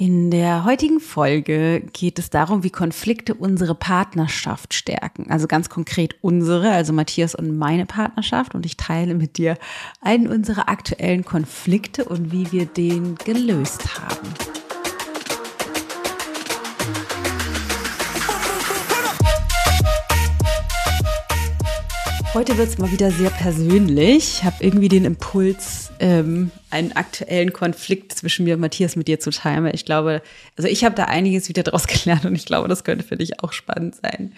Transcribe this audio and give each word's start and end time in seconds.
In 0.00 0.30
der 0.30 0.64
heutigen 0.64 0.98
Folge 0.98 1.82
geht 1.92 2.18
es 2.18 2.30
darum, 2.30 2.64
wie 2.64 2.70
Konflikte 2.70 3.34
unsere 3.34 3.74
Partnerschaft 3.74 4.72
stärken. 4.72 5.26
Also 5.28 5.46
ganz 5.46 5.68
konkret 5.68 6.16
unsere, 6.22 6.70
also 6.70 6.94
Matthias 6.94 7.34
und 7.34 7.58
meine 7.58 7.84
Partnerschaft. 7.84 8.54
Und 8.54 8.64
ich 8.64 8.78
teile 8.78 9.14
mit 9.14 9.36
dir 9.36 9.58
einen 10.00 10.26
unserer 10.26 10.70
aktuellen 10.70 11.26
Konflikte 11.26 12.06
und 12.06 12.32
wie 12.32 12.50
wir 12.50 12.64
den 12.64 13.16
gelöst 13.16 14.00
haben. 14.00 14.26
Heute 22.32 22.56
wird 22.56 22.68
es 22.68 22.78
mal 22.78 22.90
wieder 22.90 23.10
sehr 23.10 23.28
persönlich. 23.28 24.38
Ich 24.38 24.44
habe 24.44 24.56
irgendwie 24.60 24.88
den 24.88 25.04
Impuls, 25.04 25.89
ähm, 26.00 26.50
einen 26.70 26.92
aktuellen 26.92 27.52
Konflikt 27.52 28.12
zwischen 28.12 28.44
mir 28.44 28.54
und 28.54 28.60
Matthias 28.60 28.96
mit 28.96 29.06
dir 29.06 29.20
zu 29.20 29.30
teilen. 29.30 29.64
Weil 29.64 29.74
ich 29.74 29.84
glaube, 29.84 30.22
also 30.56 30.68
ich 30.68 30.84
habe 30.84 30.94
da 30.94 31.04
einiges 31.04 31.48
wieder 31.48 31.62
draus 31.62 31.86
gelernt 31.86 32.24
und 32.24 32.34
ich 32.34 32.46
glaube, 32.46 32.68
das 32.68 32.84
könnte 32.84 33.04
für 33.04 33.16
dich 33.16 33.42
auch 33.42 33.52
spannend 33.52 33.96
sein. 33.96 34.32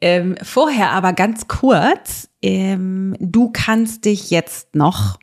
Ähm, 0.00 0.36
vorher 0.42 0.90
aber 0.90 1.12
ganz 1.12 1.46
kurz, 1.46 2.28
ähm, 2.42 3.14
du 3.20 3.50
kannst 3.52 4.06
dich 4.06 4.30
jetzt 4.30 4.74
noch 4.74 5.18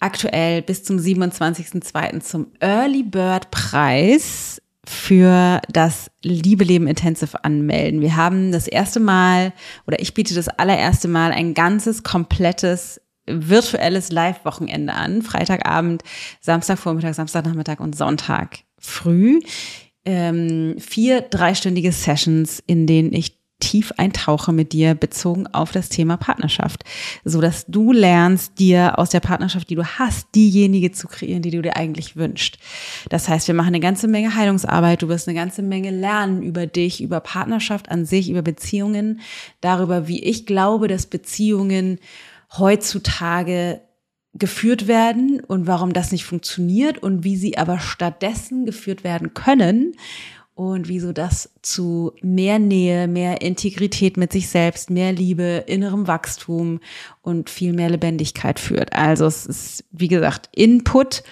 aktuell 0.00 0.62
bis 0.62 0.84
zum 0.84 0.96
27.02. 0.96 2.20
zum 2.20 2.46
Early 2.60 3.02
Bird 3.02 3.50
Preis 3.50 4.60
für 4.86 5.60
das 5.70 6.10
Liebe 6.22 6.64
Leben 6.64 6.86
Intensive 6.86 7.44
anmelden. 7.44 8.00
Wir 8.00 8.16
haben 8.16 8.52
das 8.52 8.66
erste 8.66 9.00
Mal 9.00 9.52
oder 9.86 10.00
ich 10.00 10.14
biete 10.14 10.34
das 10.34 10.48
allererste 10.48 11.08
Mal 11.08 11.32
ein 11.32 11.54
ganzes, 11.54 12.02
komplettes 12.02 13.00
virtuelles 13.26 14.10
Live-Wochenende 14.10 14.92
an. 14.92 15.22
Freitagabend, 15.22 16.02
Samstagvormittag, 16.40 17.14
Samstagnachmittag 17.14 17.80
und 17.80 17.96
Sonntag 17.96 18.60
früh. 18.78 19.40
Ähm, 20.04 20.76
vier 20.78 21.22
dreistündige 21.22 21.92
Sessions, 21.92 22.62
in 22.66 22.86
denen 22.86 23.12
ich 23.12 23.38
tief 23.60 23.92
eintauche 23.96 24.52
mit 24.52 24.72
dir 24.72 24.94
bezogen 24.94 25.46
auf 25.46 25.72
das 25.72 25.88
Thema 25.88 26.16
Partnerschaft, 26.16 26.84
so 27.24 27.40
dass 27.40 27.64
du 27.66 27.92
lernst, 27.92 28.58
dir 28.58 28.98
aus 28.98 29.10
der 29.10 29.20
Partnerschaft, 29.20 29.70
die 29.70 29.74
du 29.74 29.84
hast, 29.84 30.28
diejenige 30.34 30.92
zu 30.92 31.08
kreieren, 31.08 31.40
die 31.40 31.50
du 31.50 31.62
dir 31.62 31.76
eigentlich 31.76 32.16
wünschst. 32.16 32.58
Das 33.08 33.28
heißt, 33.28 33.46
wir 33.48 33.54
machen 33.54 33.68
eine 33.68 33.80
ganze 33.80 34.08
Menge 34.08 34.34
Heilungsarbeit, 34.34 35.00
du 35.00 35.08
wirst 35.08 35.28
eine 35.28 35.38
ganze 35.38 35.62
Menge 35.62 35.90
lernen 35.90 36.42
über 36.42 36.66
dich, 36.66 37.02
über 37.02 37.20
Partnerschaft 37.20 37.90
an 37.90 38.04
sich, 38.04 38.28
über 38.28 38.42
Beziehungen, 38.42 39.20
darüber, 39.62 40.08
wie 40.08 40.22
ich 40.22 40.44
glaube, 40.44 40.88
dass 40.88 41.06
Beziehungen 41.06 41.98
heutzutage 42.58 43.80
geführt 44.34 44.88
werden 44.88 45.40
und 45.40 45.66
warum 45.66 45.92
das 45.92 46.10
nicht 46.10 46.24
funktioniert 46.24 46.98
und 46.98 47.22
wie 47.24 47.36
sie 47.36 47.56
aber 47.56 47.78
stattdessen 47.78 48.66
geführt 48.66 49.04
werden 49.04 49.32
können 49.32 49.94
und 50.54 50.88
wieso 50.88 51.12
das 51.12 51.50
zu 51.62 52.12
mehr 52.22 52.58
Nähe, 52.58 53.08
mehr 53.08 53.42
Integrität 53.42 54.16
mit 54.16 54.32
sich 54.32 54.48
selbst, 54.48 54.90
mehr 54.90 55.12
Liebe, 55.12 55.64
innerem 55.66 56.06
Wachstum 56.06 56.80
und 57.22 57.50
viel 57.50 57.72
mehr 57.72 57.90
Lebendigkeit 57.90 58.60
führt. 58.60 58.92
Also 58.92 59.26
es 59.26 59.46
ist, 59.46 59.84
wie 59.90 60.08
gesagt, 60.08 60.48
Input, 60.52 61.22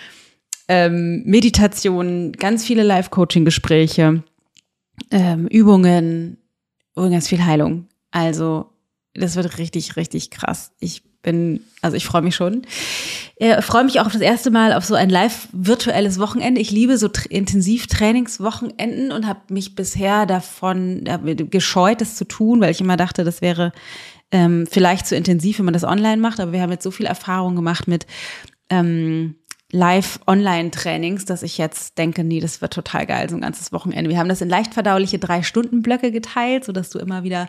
ähm, 0.69 1.23
Meditation, 1.25 2.33
ganz 2.33 2.65
viele 2.65 2.83
Live-Coaching-Gespräche, 2.83 4.23
ähm, 5.11 5.47
Übungen 5.49 6.39
und 6.95 7.11
ganz 7.11 7.29
viel 7.29 7.45
Heilung. 7.45 7.89
Also 8.11 8.71
das 9.15 9.37
wird 9.37 9.59
richtig, 9.59 9.97
richtig 9.97 10.31
krass. 10.31 10.73
Ich 10.79 11.03
bin, 11.23 11.65
also 11.81 11.97
ich 11.97 12.05
freue 12.05 12.23
mich 12.23 12.35
schon. 12.35 12.63
Äh, 13.37 13.63
freue 13.63 13.85
mich 13.85 14.01
auch 14.01 14.11
das 14.11 14.21
erste 14.21 14.51
Mal 14.51 14.73
auf 14.73 14.85
so 14.85 14.95
ein 14.95 15.11
live 15.11 15.49
virtuelles 15.53 16.19
Wochenende. 16.19 16.61
Ich 16.61 16.71
liebe 16.71 16.99
so 16.99 17.09
intensiv 17.29 17.87
Trainingswochenenden 17.87 19.13
und 19.13 19.27
habe 19.27 19.41
mich 19.49 19.75
bisher 19.75 20.27
davon 20.27 21.05
gescheut, 21.51 22.01
das 22.01 22.17
zu 22.17 22.27
tun, 22.27 22.61
weil 22.61 22.71
ich 22.71 22.81
immer 22.81 22.97
dachte, 22.97 23.25
das 23.25 23.41
wäre 23.41 23.73
ähm, 24.31 24.67
vielleicht 24.71 25.07
zu 25.07 25.17
intensiv, 25.17 25.59
wenn 25.59 25.65
man 25.65 25.75
das 25.75 25.85
online 25.85 26.21
macht. 26.21 26.41
Aber 26.41 26.53
wir 26.53 26.61
haben 26.61 26.73
jetzt 26.73 26.85
so 26.85 26.91
viel 26.91 27.07
Erfahrung 27.07 27.55
gemacht 27.57 27.87
mit 27.87 28.07
ähm, 28.71 29.37
Live-Online-Trainings, 29.75 31.25
dass 31.25 31.43
ich 31.43 31.57
jetzt 31.57 31.97
denke, 31.97 32.25
nee, 32.25 32.41
das 32.41 32.61
wird 32.61 32.75
total 32.75 33.07
geil, 33.07 33.31
so 33.31 33.37
ein 33.37 33.41
ganzes 33.41 33.73
Wochenende. 33.73 34.11
Wir 34.11 34.19
haben 34.19 34.29
das 34.29 34.43
in 34.43 34.51
leicht 34.51 34.75
verdauliche 34.75 35.19
drei 35.19 35.43
Stunden 35.43 35.81
Blöcke 35.81 36.13
geteilt, 36.13 36.67
sodass 36.67 36.91
du 36.91 36.99
immer 36.99 37.23
wieder 37.23 37.49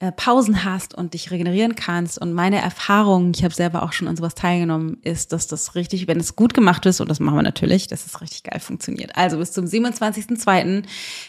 äh, 0.00 0.10
Pausen 0.10 0.64
hast 0.64 0.92
und 0.92 1.14
dich 1.14 1.30
regenerieren 1.30 1.76
kannst. 1.76 2.20
Und 2.20 2.32
meine 2.32 2.60
Erfahrung, 2.60 3.30
ich 3.32 3.44
habe 3.44 3.54
selber 3.54 3.84
auch 3.84 3.92
schon 3.92 4.08
an 4.08 4.16
sowas 4.16 4.34
teilgenommen, 4.34 4.98
ist, 5.02 5.32
dass 5.32 5.46
das 5.46 5.76
richtig, 5.76 6.08
wenn 6.08 6.18
es 6.18 6.34
gut 6.34 6.52
gemacht 6.52 6.84
ist, 6.84 7.00
und 7.00 7.08
das 7.08 7.20
machen 7.20 7.36
wir 7.36 7.42
natürlich, 7.42 7.86
dass 7.86 8.06
es 8.06 8.20
richtig 8.20 8.42
geil 8.42 8.58
funktioniert. 8.58 9.14
Also 9.14 9.38
bis 9.38 9.52
zum 9.52 9.64
27.02. 9.64 10.82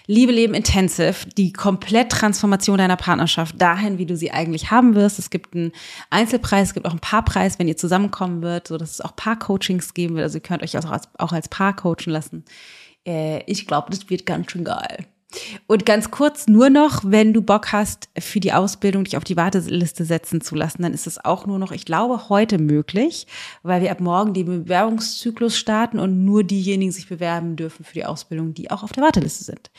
Liebe 0.07 0.31
Leben 0.31 0.55
Intensive, 0.55 1.29
die 1.38 1.53
Kompletttransformation 1.53 2.79
deiner 2.79 2.97
Partnerschaft 2.97 3.61
dahin, 3.61 3.99
wie 3.99 4.07
du 4.07 4.17
sie 4.17 4.31
eigentlich 4.31 4.72
haben 4.72 4.95
wirst. 4.95 5.19
Es 5.19 5.29
gibt 5.29 5.53
einen 5.53 5.73
Einzelpreis, 6.09 6.69
es 6.69 6.73
gibt 6.73 6.88
auch 6.88 6.91
einen 6.91 7.01
Paarpreis, 7.01 7.59
wenn 7.59 7.67
ihr 7.67 7.77
zusammenkommen 7.77 8.41
wird, 8.41 8.67
so 8.67 8.79
dass 8.79 8.89
es 8.89 9.01
auch 9.01 9.16
Paar-Coachings 9.16 9.93
geben 9.93 10.16
wird 10.16 10.22
also 10.23 10.38
ihr 10.38 10.44
könnt 10.44 10.63
euch 10.63 10.78
auch 10.78 10.89
als, 10.89 11.09
auch 11.17 11.31
als 11.31 11.50
Paar 11.50 11.75
coachen 11.75 12.11
lassen. 12.11 12.45
Äh, 13.06 13.44
ich 13.45 13.67
glaube, 13.67 13.91
das 13.91 14.09
wird 14.09 14.25
ganz 14.25 14.51
schön 14.51 14.63
geil. 14.63 15.06
Und 15.67 15.85
ganz 15.85 16.11
kurz 16.11 16.47
nur 16.47 16.69
noch, 16.69 17.01
wenn 17.06 17.34
du 17.34 17.41
Bock 17.41 17.72
hast, 17.72 18.09
für 18.17 18.39
die 18.39 18.53
Ausbildung 18.53 19.03
dich 19.03 19.17
auf 19.17 19.23
die 19.23 19.35
Warteliste 19.35 20.06
setzen 20.06 20.41
zu 20.41 20.56
lassen, 20.56 20.84
dann 20.84 20.94
ist 20.94 21.07
es 21.07 21.23
auch 21.23 21.45
nur 21.45 21.59
noch, 21.59 21.72
ich 21.72 21.85
glaube, 21.85 22.29
heute 22.29 22.59
möglich, 22.59 23.28
weil 23.63 23.81
wir 23.81 23.91
ab 23.91 24.00
morgen 24.00 24.34
den 24.34 24.45
Bewerbungszyklus 24.45 25.57
starten 25.57 26.00
und 26.00 26.23
nur 26.23 26.44
diejenigen 26.44 26.91
sich 26.91 27.07
bewerben 27.07 27.55
dürfen 27.55 27.84
für 27.84 27.94
die 27.94 28.05
Ausbildung, 28.05 28.53
die 28.53 28.69
auch 28.69 28.84
auf 28.84 28.91
der 28.91 29.03
Warteliste 29.03 29.44
sind. 29.44 29.72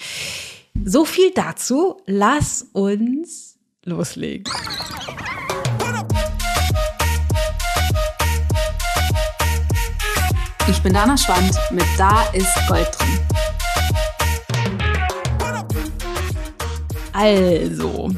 So 0.84 1.04
viel 1.04 1.30
dazu. 1.30 2.00
Lass 2.06 2.66
uns 2.72 3.58
loslegen. 3.84 4.52
Ich 10.66 10.80
bin 10.82 10.94
Dana 10.94 11.16
Schwand 11.18 11.52
mit 11.70 11.84
Da 11.98 12.22
ist 12.32 12.48
Gold 12.68 12.88
drin. 12.98 13.20
Also, 17.12 18.10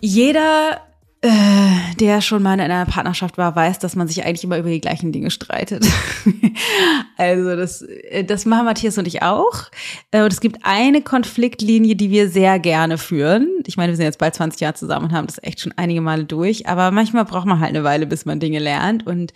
jeder 0.00 0.82
äh, 1.22 1.94
der 1.98 2.20
schon 2.20 2.42
mal 2.42 2.54
in 2.54 2.60
einer 2.60 2.84
Partnerschaft 2.84 3.38
war, 3.38 3.56
weiß, 3.56 3.78
dass 3.78 3.96
man 3.96 4.08
sich 4.08 4.24
eigentlich 4.24 4.44
immer 4.44 4.58
über 4.58 4.68
die 4.68 4.80
gleichen 4.80 5.12
Dinge 5.12 5.30
streitet. 5.30 5.86
also 7.16 7.56
das, 7.56 7.82
äh, 7.82 8.24
das 8.24 8.46
machen 8.46 8.64
Matthias 8.64 8.98
und 8.98 9.06
ich 9.06 9.22
auch. 9.22 9.64
Äh, 10.10 10.22
und 10.22 10.32
es 10.32 10.40
gibt 10.40 10.58
eine 10.62 11.02
Konfliktlinie, 11.02 11.96
die 11.96 12.10
wir 12.10 12.28
sehr 12.28 12.58
gerne 12.58 12.98
führen. 12.98 13.48
Ich 13.66 13.76
meine, 13.76 13.92
wir 13.92 13.96
sind 13.96 14.04
jetzt 14.04 14.18
bald 14.18 14.34
20 14.34 14.60
Jahre 14.60 14.74
zusammen 14.74 15.06
und 15.06 15.12
haben 15.12 15.26
das 15.26 15.42
echt 15.42 15.60
schon 15.60 15.72
einige 15.76 16.00
Male 16.00 16.24
durch. 16.24 16.68
Aber 16.68 16.90
manchmal 16.90 17.24
braucht 17.24 17.46
man 17.46 17.60
halt 17.60 17.70
eine 17.70 17.84
Weile, 17.84 18.06
bis 18.06 18.24
man 18.24 18.40
Dinge 18.40 18.58
lernt. 18.58 19.06
Und 19.06 19.32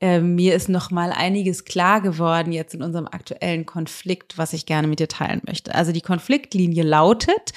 äh, 0.00 0.20
mir 0.20 0.54
ist 0.54 0.68
noch 0.68 0.90
mal 0.90 1.12
einiges 1.12 1.64
klar 1.64 2.00
geworden 2.00 2.52
jetzt 2.52 2.74
in 2.74 2.82
unserem 2.82 3.06
aktuellen 3.06 3.66
Konflikt, 3.66 4.38
was 4.38 4.52
ich 4.52 4.66
gerne 4.66 4.88
mit 4.88 4.98
dir 4.98 5.08
teilen 5.08 5.42
möchte. 5.46 5.74
Also 5.74 5.92
die 5.92 6.00
Konfliktlinie 6.00 6.82
lautet, 6.82 7.52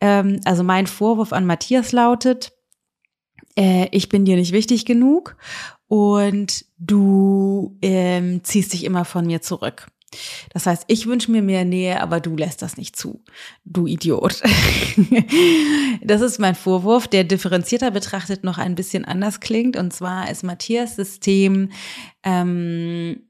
ähm, 0.00 0.40
also 0.44 0.62
mein 0.62 0.86
Vorwurf 0.86 1.32
an 1.32 1.46
Matthias 1.46 1.92
lautet, 1.92 2.52
äh, 3.58 3.88
ich 3.90 4.08
bin 4.08 4.24
dir 4.24 4.36
nicht 4.36 4.52
wichtig 4.52 4.84
genug 4.84 5.36
und 5.88 6.64
du 6.78 7.76
ähm, 7.82 8.42
ziehst 8.44 8.72
dich 8.72 8.84
immer 8.84 9.04
von 9.04 9.26
mir 9.26 9.42
zurück. 9.42 9.88
Das 10.50 10.66
heißt, 10.66 10.84
ich 10.86 11.06
wünsche 11.06 11.30
mir 11.30 11.42
mehr 11.42 11.64
Nähe, 11.64 12.00
aber 12.00 12.20
du 12.20 12.36
lässt 12.36 12.62
das 12.62 12.76
nicht 12.76 12.96
zu. 12.96 13.22
Du 13.64 13.86
Idiot. 13.86 14.42
das 16.02 16.20
ist 16.20 16.38
mein 16.38 16.54
Vorwurf, 16.54 17.08
der 17.08 17.24
differenzierter 17.24 17.90
betrachtet 17.90 18.44
noch 18.44 18.58
ein 18.58 18.74
bisschen 18.74 19.04
anders 19.04 19.40
klingt. 19.40 19.76
Und 19.76 19.92
zwar 19.92 20.30
ist 20.30 20.44
Matthias 20.44 20.96
System, 20.96 21.70
ähm, 22.22 23.28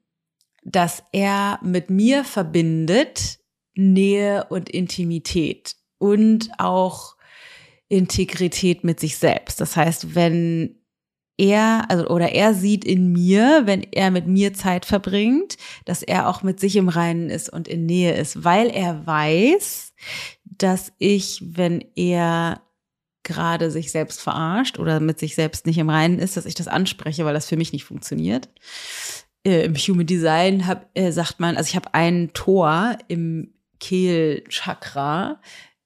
dass 0.64 1.02
er 1.12 1.58
mit 1.62 1.90
mir 1.90 2.24
verbindet 2.24 3.38
Nähe 3.74 4.44
und 4.48 4.68
Intimität 4.68 5.76
und 5.98 6.50
auch 6.58 7.16
Integrität 7.88 8.84
mit 8.84 9.00
sich 9.00 9.16
selbst. 9.16 9.60
Das 9.60 9.76
heißt, 9.76 10.14
wenn 10.14 10.80
er, 11.38 11.90
also, 11.90 12.06
oder 12.08 12.32
er 12.32 12.54
sieht 12.54 12.84
in 12.84 13.12
mir, 13.12 13.62
wenn 13.64 13.82
er 13.82 14.10
mit 14.10 14.26
mir 14.26 14.54
Zeit 14.54 14.86
verbringt, 14.86 15.56
dass 15.84 16.02
er 16.02 16.28
auch 16.28 16.42
mit 16.42 16.60
sich 16.60 16.76
im 16.76 16.88
Reinen 16.88 17.30
ist 17.30 17.52
und 17.52 17.68
in 17.68 17.86
Nähe 17.86 18.14
ist, 18.14 18.44
weil 18.44 18.68
er 18.68 19.06
weiß, 19.06 19.92
dass 20.44 20.92
ich, 20.98 21.42
wenn 21.44 21.84
er 21.94 22.62
gerade 23.22 23.70
sich 23.70 23.90
selbst 23.90 24.20
verarscht 24.20 24.78
oder 24.78 25.00
mit 25.00 25.18
sich 25.18 25.34
selbst 25.34 25.66
nicht 25.66 25.78
im 25.78 25.90
Reinen 25.90 26.18
ist, 26.18 26.36
dass 26.36 26.46
ich 26.46 26.54
das 26.54 26.68
anspreche, 26.68 27.24
weil 27.24 27.34
das 27.34 27.48
für 27.48 27.56
mich 27.56 27.72
nicht 27.72 27.84
funktioniert. 27.84 28.48
Äh, 29.44 29.64
Im 29.64 29.74
Human 29.74 30.06
Design 30.06 30.66
hab, 30.66 30.88
äh, 30.94 31.10
sagt 31.10 31.40
man, 31.40 31.56
also 31.56 31.68
ich 31.68 31.76
habe 31.76 31.92
ein 31.92 32.30
Tor 32.32 32.96
im 33.08 33.52
Kehlchakra, 33.80 35.40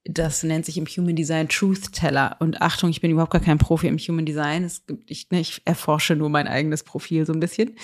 das 0.05 0.43
nennt 0.43 0.65
sich 0.65 0.79
im 0.79 0.87
Human 0.87 1.17
Design 1.17 1.49
Truth 1.49 1.93
Teller. 1.93 2.37
Und 2.41 2.63
Achtung, 2.63 2.91
ich 2.91 3.01
bin 3.01 3.11
überhaupt 3.11 3.33
gar 3.33 3.43
kein 3.43 3.59
Profi 3.59 3.87
im 3.87 3.99
Human 3.99 4.25
Design. 4.25 4.65
Es 4.65 4.87
gibt, 4.87 5.11
ich, 5.11 5.31
ne, 5.31 5.41
ich 5.41 5.63
erforsche 5.65 6.17
nur 6.17 6.31
mein 6.31 6.49
eigenes 6.49 6.83
Profil 6.83 7.27
so 7.27 7.33
ein 7.33 7.41
bisschen. 7.41 7.77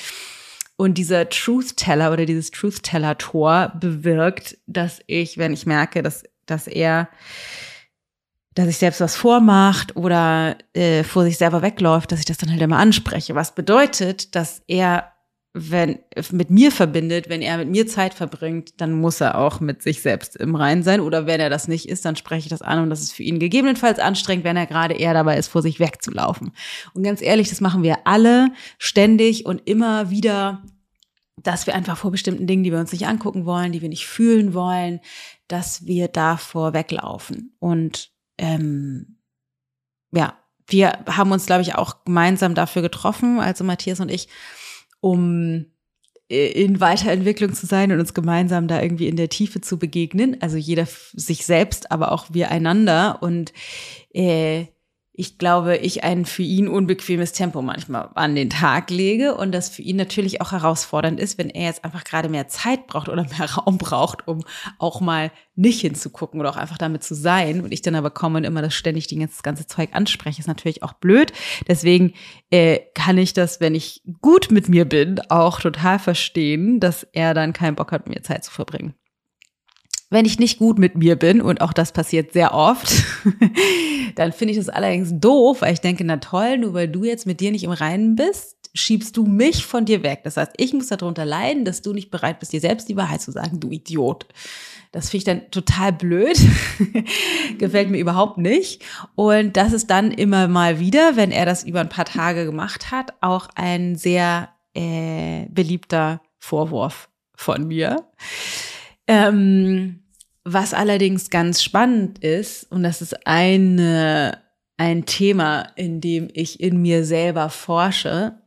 Und 0.77 0.99
dieser 0.99 1.29
Truth 1.29 1.77
Teller 1.77 2.13
oder 2.13 2.27
dieses 2.27 2.51
Truth 2.51 2.83
Teller 2.83 3.19
Tor 3.19 3.73
bewirkt, 3.81 4.59
dass 4.67 5.01
ich, 5.07 5.39
wenn 5.39 5.53
ich 5.53 5.67
merke, 5.67 6.03
dass, 6.03 6.25
dass 6.47 6.67
er, 6.67 7.09
dass 8.55 8.69
ich 8.69 8.79
selbst 8.79 9.01
was 9.01 9.17
vormacht 9.17 9.97
oder 9.97 10.57
äh, 10.75 11.03
vor 11.03 11.25
sich 11.25 11.37
selber 11.39 11.63
wegläuft, 11.63 12.13
dass 12.13 12.21
ich 12.21 12.27
das 12.27 12.39
dann 12.39 12.51
halt 12.51 12.63
immer 12.63 12.79
anspreche. 12.79 13.35
Was 13.35 13.55
bedeutet, 13.55 14.35
dass 14.35 14.63
er 14.67 15.13
wenn 15.59 15.99
mit 16.33 16.51
mir 16.51 16.71
verbindet, 16.71 17.31
wenn 17.31 17.41
er 17.41 17.57
mit 17.57 17.71
mir 17.71 17.87
Zeit 17.87 18.13
verbringt, 18.13 18.79
dann 18.79 18.93
muss 18.93 19.23
er 19.23 19.39
auch 19.39 19.59
mit 19.59 19.83
sich 19.83 20.03
selbst 20.03 20.37
im 20.37 20.55
Rein 20.55 20.83
sein. 20.83 21.01
Oder 21.01 21.27
wenn 21.27 21.41
er 21.41 21.49
das 21.49 21.67
nicht 21.67 21.89
ist, 21.89 22.05
dann 22.05 22.15
spreche 22.15 22.47
ich 22.47 22.51
das 22.51 22.61
an 22.61 22.83
und 22.83 22.91
das 22.91 23.01
ist 23.01 23.13
für 23.13 23.23
ihn 23.23 23.39
gegebenenfalls 23.39 23.99
anstrengend, 23.99 24.45
wenn 24.45 24.59
er 24.59 24.67
gerade 24.67 24.93
eher 24.93 25.15
dabei 25.15 25.39
ist, 25.39 25.49
vor 25.49 25.63
sich 25.63 25.81
wegzulaufen. 25.81 26.53
Und 26.93 27.05
ganz 27.05 27.23
ehrlich, 27.23 27.49
das 27.49 27.63
machen 27.63 27.83
wir 27.83 28.07
alle 28.07 28.49
ständig 28.77 29.47
und 29.47 29.63
immer 29.65 30.11
wieder, 30.11 30.63
dass 31.43 31.67
wir 31.67 31.75
einfach 31.75 31.97
vor 31.97 32.11
bestimmten 32.11 32.47
Dingen, 32.47 32.63
die 32.63 32.73
wir 32.73 32.79
uns 32.79 32.93
nicht 32.93 33.07
angucken 33.07 33.47
wollen, 33.47 33.73
die 33.73 33.81
wir 33.81 33.89
nicht 33.89 34.07
fühlen 34.07 34.53
wollen, 34.53 35.01
dass 35.49 35.87
wir 35.87 36.09
davor 36.09 36.75
weglaufen. 36.75 37.57
Und 37.61 38.11
ähm, 38.37 39.17
ja, 40.13 40.35
wir 40.67 40.99
haben 41.07 41.33
uns, 41.33 41.47
glaube 41.47 41.63
ich, 41.63 41.77
auch 41.77 42.05
gemeinsam 42.05 42.55
dafür 42.55 42.83
getroffen, 42.83 43.41
also 43.41 43.65
Matthias 43.65 44.01
und 44.01 44.11
ich, 44.11 44.29
um 45.07 45.67
äh, 46.29 46.49
in 46.49 46.81
Weiterentwicklung 46.81 47.55
zu 47.55 47.67
sein 47.67 47.93
und 47.93 48.01
uns 48.01 48.13
gemeinsam 48.13 48.67
da 48.67 48.83
irgendwie 48.83 49.07
in 49.07 49.15
der 49.15 49.29
Tiefe 49.29 49.61
zu 49.61 49.79
begegnen. 49.79 50.37
Also 50.41 50.57
jeder 50.57 50.87
sich 51.13 51.47
selbst, 51.47 51.93
aber 51.93 52.11
auch 52.11 52.27
wir 52.33 52.51
einander. 52.51 53.19
Und 53.21 53.53
äh, 54.13 54.67
ich 55.19 55.39
glaube, 55.39 55.79
ich 55.79 56.05
ein 56.05 56.27
für 56.27 56.43
ihn 56.43 56.69
unbequemes 56.69 57.33
Tempo 57.33 57.63
manchmal 57.63 58.11
an 58.15 58.35
den 58.35 58.51
Tag 58.51 58.91
lege 58.91 59.35
und 59.35 59.51
das 59.53 59.71
für 59.71 59.81
ihn 59.81 59.97
natürlich 59.97 60.43
auch 60.43 60.53
herausfordernd 60.53 61.19
ist, 61.19 61.39
wenn 61.39 61.49
er 61.49 61.69
jetzt 61.69 61.85
einfach 61.85 62.05
gerade 62.05 62.29
mehr 62.29 62.49
Zeit 62.49 62.87
braucht 62.87 63.09
oder 63.09 63.23
mehr 63.25 63.51
Raum 63.57 63.79
braucht, 63.79 64.29
um 64.29 64.45
auch 64.79 65.01
mal 65.01 65.33
nicht 65.55 65.81
hinzugucken 65.81 66.39
oder 66.39 66.51
auch 66.51 66.59
einfach 66.59 66.77
damit 66.77 67.03
zu 67.03 67.15
sein. 67.15 67.63
Und 67.63 67.73
ich 67.73 67.81
dann 67.81 67.95
aber 67.95 68.11
komme 68.11 68.39
und 68.39 68.45
immer 68.45 68.61
das 68.61 68.75
ständig 68.75 69.09
das 69.09 69.43
ganze 69.43 69.67
Zeug 69.67 69.91
anspreche, 69.93 70.41
ist 70.41 70.49
natürlich 70.49 70.83
auch 70.83 70.93
blöd. 70.93 71.33
Deswegen 71.67 72.13
äh, 72.51 72.81
kann 72.95 73.17
ich 73.17 73.33
das, 73.33 73.59
wenn 73.59 73.75
ich 73.75 74.03
gut 74.21 74.51
mit 74.51 74.69
mir 74.69 74.85
bin, 74.85 75.19
auch 75.31 75.61
total 75.61 75.99
verstehen, 75.99 76.79
dass 76.79 77.05
er 77.05 77.33
dann 77.33 77.55
keinen 77.55 77.75
Bock 77.75 77.91
hat, 77.91 78.07
mir 78.07 78.23
Zeit 78.23 78.45
zu 78.45 78.51
verbringen 78.51 78.95
wenn 80.09 80.25
ich 80.25 80.39
nicht 80.39 80.59
gut 80.59 80.79
mit 80.79 80.97
mir 80.97 81.17
bin, 81.17 81.41
und 81.41 81.61
auch 81.61 81.73
das 81.73 81.93
passiert 81.93 82.33
sehr 82.33 82.55
oft, 82.55 82.89
dann 84.15 84.33
finde 84.33 84.53
ich 84.53 84.59
das 84.59 84.69
allerdings 84.69 85.11
doof, 85.15 85.63
weil 85.63 85.75
ich 85.75 85.81
denke, 85.81 86.05
na 86.05 86.19
toll, 86.19 86.59
nur 86.59 86.75
weil 86.75 86.89
du 86.89 87.05
jetzt 87.05 87.27
mit 87.27 87.41
dir 87.41 87.51
nicht 87.51 87.65
im 87.65 87.73
Reinen 87.73 88.15
bist, 88.15 88.57
schiebst 88.73 89.17
du 89.17 89.25
mich 89.25 89.67
von 89.67 89.85
dir 89.85 90.03
weg. 90.03 90.21
Das 90.25 90.37
heißt, 90.37 90.53
ich 90.57 90.73
muss 90.73 90.89
darunter 90.89 91.25
leiden, 91.25 91.65
dass 91.65 91.83
du 91.83 91.93
nicht 91.93 92.11
bereit 92.11 92.39
bist, 92.39 92.53
dir 92.53 92.61
selbst 92.61 92.89
die 92.89 92.97
Wahrheit 92.97 93.23
zu 93.23 93.33
sagen, 93.33 93.59
du 93.59 93.71
Idiot. 93.71 94.27
Das 94.93 95.11
finde 95.11 95.19
ich 95.19 95.25
dann 95.25 95.51
total 95.51 95.93
blöd. 95.93 96.39
Gefällt 97.59 97.91
mir 97.91 97.99
überhaupt 97.99 98.39
nicht. 98.39 98.85
Und 99.15 99.57
das 99.57 99.73
ist 99.73 99.91
dann 99.91 100.11
immer 100.11 100.47
mal 100.47 100.79
wieder, 100.79 101.17
wenn 101.17 101.33
er 101.33 101.47
das 101.47 101.65
über 101.65 101.81
ein 101.81 101.89
paar 101.89 102.05
Tage 102.05 102.45
gemacht 102.45 102.91
hat, 102.91 103.15
auch 103.21 103.49
ein 103.57 103.97
sehr 103.97 104.51
äh, 104.75 105.47
beliebter 105.49 106.21
Vorwurf 106.39 107.09
von 107.35 107.67
mir. 107.67 108.05
Ähm, 109.07 110.03
was 110.45 110.75
allerdings 110.75 111.31
ganz 111.31 111.63
spannend 111.63 112.23
ist, 112.23 112.71
und 112.71 112.83
das 112.83 113.03
ist 113.03 113.27
eine, 113.27 114.43
ein 114.77 115.07
Thema, 115.07 115.73
in 115.77 116.01
dem 116.01 116.29
ich 116.33 116.61
in 116.61 116.81
mir 116.81 117.05
selber 117.05 117.51
forsche, 117.51 118.39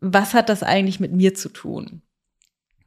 was 0.00 0.34
hat 0.34 0.48
das 0.48 0.62
eigentlich 0.62 1.00
mit 1.00 1.12
mir 1.12 1.34
zu 1.34 1.48
tun? 1.48 2.02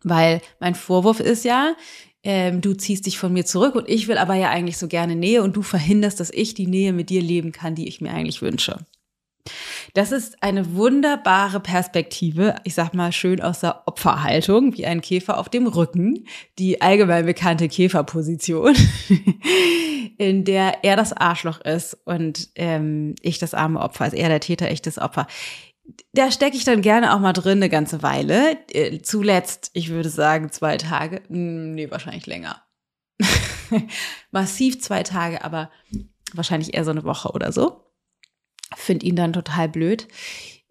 Weil 0.04 0.42
mein 0.60 0.76
Vorwurf 0.76 1.20
ist 1.20 1.44
ja, 1.44 1.76
ähm, 2.24 2.62
du 2.62 2.74
ziehst 2.74 3.06
dich 3.06 3.18
von 3.18 3.34
mir 3.34 3.46
zurück 3.46 3.76
und 3.76 3.90
ich 3.90 4.08
will 4.08 4.18
aber 4.18 4.36
ja 4.36 4.50
eigentlich 4.50 4.78
so 4.78 4.88
gerne 4.88 5.16
Nähe 5.16 5.42
und 5.42 5.56
du 5.56 5.64
verhinderst, 5.64 6.20
dass 6.20 6.30
ich 6.30 6.54
die 6.54 6.68
Nähe 6.68 6.94
mit 6.94 7.10
dir 7.10 7.22
leben 7.22 7.52
kann, 7.52 7.76
die 7.76 7.88
ich 7.88 8.00
mir 8.00 8.12
eigentlich 8.12 8.42
wünsche. 8.42 8.78
Das 9.94 10.12
ist 10.12 10.42
eine 10.42 10.76
wunderbare 10.76 11.60
Perspektive, 11.60 12.56
ich 12.64 12.76
sag 12.76 12.94
mal 12.94 13.12
schön 13.12 13.42
aus 13.42 13.60
der 13.62 13.88
Opferhaltung, 13.88 14.78
wie 14.78 14.86
ein 14.86 15.02
Käfer 15.02 15.38
auf 15.38 15.50
dem 15.50 15.68
Rücken, 15.68 16.26
die 16.60 16.82
allgemein 16.82 17.26
bekannte 17.26 17.68
Käferposition, 17.68 18.76
in 20.18 20.46
der 20.46 20.84
er 20.84 20.96
das 20.96 21.14
Arschloch 21.14 21.60
ist 21.62 21.98
und 22.06 22.50
ähm, 22.56 23.16
ich 23.22 23.40
das 23.40 23.54
arme 23.54 23.80
Opfer, 23.80 24.06
also 24.06 24.18
er 24.18 24.30
der 24.30 24.40
Täter, 24.40 24.72
ich 24.72 24.82
das 24.82 24.98
Opfer. 24.98 25.28
Da 26.14 26.32
stecke 26.32 26.56
ich 26.56 26.64
dann 26.64 26.82
gerne 26.82 27.14
auch 27.14 27.20
mal 27.20 27.34
drin 27.34 27.58
eine 27.58 27.70
ganze 27.70 28.02
Weile. 28.02 28.58
Äh, 28.72 29.02
zuletzt, 29.02 29.72
ich 29.74 29.90
würde 29.90 30.10
sagen, 30.10 30.52
zwei 30.52 30.78
Tage. 30.78 31.22
Hm, 31.28 31.72
nee, 31.72 31.92
wahrscheinlich 31.92 32.28
länger. 32.28 32.62
Massiv 34.32 34.82
zwei 34.82 35.04
Tage, 35.04 35.44
aber 35.44 35.70
wahrscheinlich 36.34 36.74
eher 36.74 36.86
so 36.86 36.92
eine 36.92 37.04
Woche 37.04 37.32
oder 37.32 37.52
so 37.52 37.81
finde 38.76 39.06
ihn 39.06 39.16
dann 39.16 39.34
total 39.34 39.70
blöd. 39.70 40.08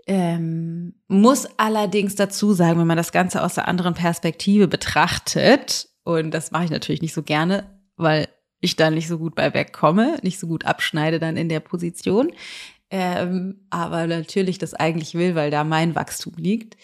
Ähm, 0.06 0.94
muss 1.08 1.46
allerdings 1.56 2.14
dazu 2.14 2.52
sagen, 2.52 2.80
wenn 2.80 2.86
man 2.86 2.96
das 2.96 3.12
Ganze 3.12 3.42
aus 3.42 3.54
der 3.54 3.68
anderen 3.68 3.94
Perspektive 3.94 4.66
betrachtet, 4.66 5.88
und 6.04 6.32
das 6.32 6.50
mache 6.50 6.64
ich 6.64 6.70
natürlich 6.70 7.02
nicht 7.02 7.14
so 7.14 7.22
gerne, 7.22 7.80
weil 7.96 8.28
ich 8.60 8.76
da 8.76 8.90
nicht 8.90 9.08
so 9.08 9.18
gut 9.18 9.34
bei 9.34 9.54
wegkomme, 9.54 10.18
nicht 10.22 10.38
so 10.38 10.46
gut 10.46 10.64
abschneide 10.64 11.18
dann 11.18 11.36
in 11.36 11.48
der 11.48 11.60
Position, 11.60 12.32
ähm, 12.90 13.66
aber 13.70 14.06
natürlich 14.06 14.58
das 14.58 14.74
eigentlich 14.74 15.14
will, 15.14 15.34
weil 15.34 15.50
da 15.50 15.64
mein 15.64 15.94
Wachstum 15.94 16.34
liegt, 16.36 16.76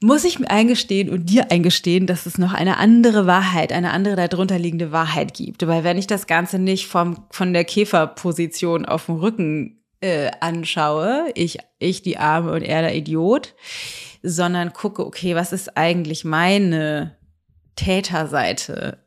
muss 0.00 0.24
ich 0.24 0.38
mir 0.38 0.50
eingestehen 0.50 1.10
und 1.10 1.30
dir 1.30 1.50
eingestehen, 1.50 2.06
dass 2.06 2.26
es 2.26 2.38
noch 2.38 2.52
eine 2.52 2.76
andere 2.76 3.26
Wahrheit, 3.26 3.72
eine 3.72 3.92
andere 3.92 4.28
darunter 4.28 4.58
liegende 4.58 4.92
Wahrheit 4.92 5.34
gibt. 5.34 5.66
Weil 5.66 5.84
wenn 5.84 5.98
ich 5.98 6.06
das 6.06 6.26
Ganze 6.26 6.58
nicht 6.58 6.86
vom, 6.86 7.24
von 7.30 7.52
der 7.52 7.64
Käferposition 7.64 8.84
auf 8.84 9.06
dem 9.06 9.16
Rücken 9.16 9.75
äh, 10.00 10.30
anschaue, 10.40 11.30
ich, 11.34 11.58
ich 11.78 12.02
die 12.02 12.18
Arme 12.18 12.52
und 12.52 12.62
er 12.62 12.82
der 12.82 12.94
Idiot, 12.94 13.54
sondern 14.22 14.72
gucke, 14.72 15.06
okay, 15.06 15.34
was 15.34 15.52
ist 15.52 15.76
eigentlich 15.76 16.24
meine 16.24 17.16
Täterseite? 17.76 18.98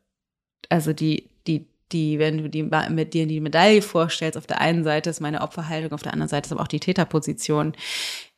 Also 0.69 0.93
die, 0.93 1.29
die, 1.47 1.67
die, 1.91 2.19
wenn 2.19 2.37
du 2.37 2.49
die 2.49 2.63
mit 2.63 3.13
dir 3.13 3.25
die 3.27 3.39
Medaille 3.39 3.81
vorstellst, 3.81 4.37
auf 4.37 4.47
der 4.47 4.61
einen 4.61 4.83
Seite 4.83 5.09
ist 5.09 5.19
meine 5.19 5.41
Opferhaltung, 5.41 5.91
auf 5.91 6.03
der 6.03 6.13
anderen 6.13 6.29
Seite 6.29 6.47
ist 6.47 6.51
aber 6.51 6.61
auch 6.61 6.67
die 6.67 6.79
Täterposition. 6.79 7.73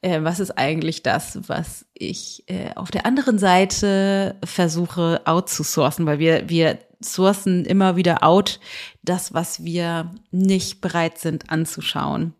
Äh, 0.01 0.23
was 0.23 0.39
ist 0.39 0.51
eigentlich 0.51 1.03
das, 1.03 1.39
was 1.47 1.85
ich 1.93 2.43
äh, 2.47 2.73
auf 2.75 2.91
der 2.91 3.05
anderen 3.05 3.37
Seite 3.37 4.35
versuche 4.43 5.21
outzusourcen, 5.25 6.05
weil 6.05 6.19
wir, 6.19 6.49
wir 6.49 6.79
sourcen 6.99 7.65
immer 7.65 7.95
wieder 7.95 8.23
out 8.23 8.59
das, 9.03 9.33
was 9.33 9.63
wir 9.63 10.11
nicht 10.31 10.81
bereit 10.81 11.17
sind 11.17 11.49
anzuschauen. 11.49 12.33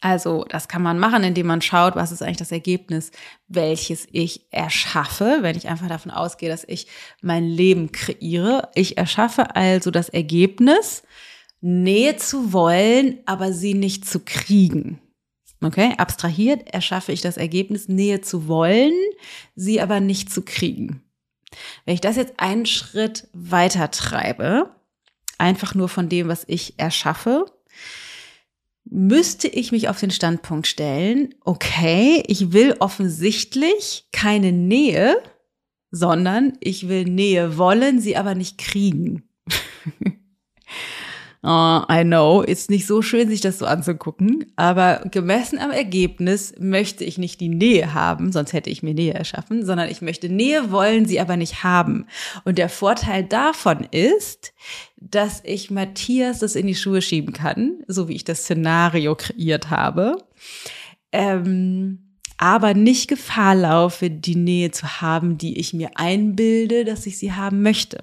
Also 0.00 0.44
das 0.48 0.68
kann 0.68 0.82
man 0.82 0.98
machen, 0.98 1.24
indem 1.24 1.48
man 1.48 1.60
schaut, 1.60 1.96
was 1.96 2.12
ist 2.12 2.22
eigentlich 2.22 2.36
das 2.36 2.52
Ergebnis, 2.52 3.10
welches 3.48 4.06
ich 4.12 4.46
erschaffe, 4.52 5.38
wenn 5.40 5.56
ich 5.56 5.68
einfach 5.68 5.88
davon 5.88 6.12
ausgehe, 6.12 6.48
dass 6.48 6.64
ich 6.64 6.86
mein 7.20 7.44
Leben 7.44 7.90
kreiere. 7.90 8.68
Ich 8.74 8.96
erschaffe 8.96 9.56
also 9.56 9.90
das 9.90 10.08
Ergebnis, 10.08 11.02
Nähe 11.60 12.16
zu 12.16 12.52
wollen, 12.52 13.18
aber 13.26 13.52
sie 13.52 13.74
nicht 13.74 14.08
zu 14.08 14.20
kriegen. 14.20 15.00
Okay, 15.60 15.94
abstrahiert 15.98 16.72
erschaffe 16.72 17.10
ich 17.10 17.20
das 17.20 17.36
Ergebnis, 17.36 17.88
Nähe 17.88 18.20
zu 18.20 18.46
wollen, 18.46 18.92
sie 19.56 19.80
aber 19.80 19.98
nicht 19.98 20.32
zu 20.32 20.42
kriegen. 20.42 21.02
Wenn 21.84 21.94
ich 21.94 22.00
das 22.00 22.14
jetzt 22.14 22.34
einen 22.38 22.66
Schritt 22.66 23.26
weiter 23.32 23.90
treibe, 23.90 24.70
einfach 25.36 25.74
nur 25.74 25.88
von 25.88 26.08
dem, 26.08 26.28
was 26.28 26.44
ich 26.46 26.78
erschaffe, 26.78 27.46
müsste 28.90 29.48
ich 29.48 29.72
mich 29.72 29.88
auf 29.88 30.00
den 30.00 30.10
Standpunkt 30.10 30.66
stellen, 30.66 31.34
okay, 31.44 32.22
ich 32.26 32.52
will 32.52 32.76
offensichtlich 32.78 34.08
keine 34.12 34.52
Nähe, 34.52 35.16
sondern 35.90 36.54
ich 36.60 36.88
will 36.88 37.04
Nähe 37.04 37.58
wollen, 37.58 38.00
sie 38.00 38.16
aber 38.16 38.34
nicht 38.34 38.58
kriegen. 38.58 39.28
Oh, 41.42 41.82
I 41.90 42.02
know, 42.02 42.42
ist 42.42 42.68
nicht 42.68 42.86
so 42.86 43.00
schön, 43.00 43.28
sich 43.28 43.40
das 43.40 43.60
so 43.60 43.66
anzugucken, 43.66 44.46
aber 44.56 45.02
gemessen 45.08 45.60
am 45.60 45.70
Ergebnis 45.70 46.52
möchte 46.58 47.04
ich 47.04 47.16
nicht 47.16 47.40
die 47.40 47.48
Nähe 47.48 47.94
haben, 47.94 48.32
sonst 48.32 48.52
hätte 48.52 48.70
ich 48.70 48.82
mir 48.82 48.92
Nähe 48.92 49.14
erschaffen, 49.14 49.64
sondern 49.64 49.88
ich 49.88 50.02
möchte 50.02 50.28
Nähe 50.28 50.72
wollen, 50.72 51.06
sie 51.06 51.20
aber 51.20 51.36
nicht 51.36 51.62
haben. 51.62 52.06
Und 52.44 52.58
der 52.58 52.68
Vorteil 52.68 53.22
davon 53.22 53.86
ist, 53.92 54.52
dass 54.96 55.40
ich 55.44 55.70
Matthias 55.70 56.40
das 56.40 56.56
in 56.56 56.66
die 56.66 56.74
Schuhe 56.74 57.02
schieben 57.02 57.32
kann, 57.32 57.84
so 57.86 58.08
wie 58.08 58.16
ich 58.16 58.24
das 58.24 58.40
Szenario 58.40 59.14
kreiert 59.14 59.70
habe. 59.70 60.16
Ähm, 61.12 62.16
aber 62.36 62.74
nicht 62.74 63.08
Gefahr 63.08 63.54
laufe, 63.54 64.10
die 64.10 64.36
Nähe 64.36 64.72
zu 64.72 65.00
haben, 65.00 65.38
die 65.38 65.58
ich 65.58 65.72
mir 65.72 65.90
einbilde, 65.94 66.84
dass 66.84 67.06
ich 67.06 67.16
sie 67.16 67.32
haben 67.32 67.62
möchte. 67.62 67.98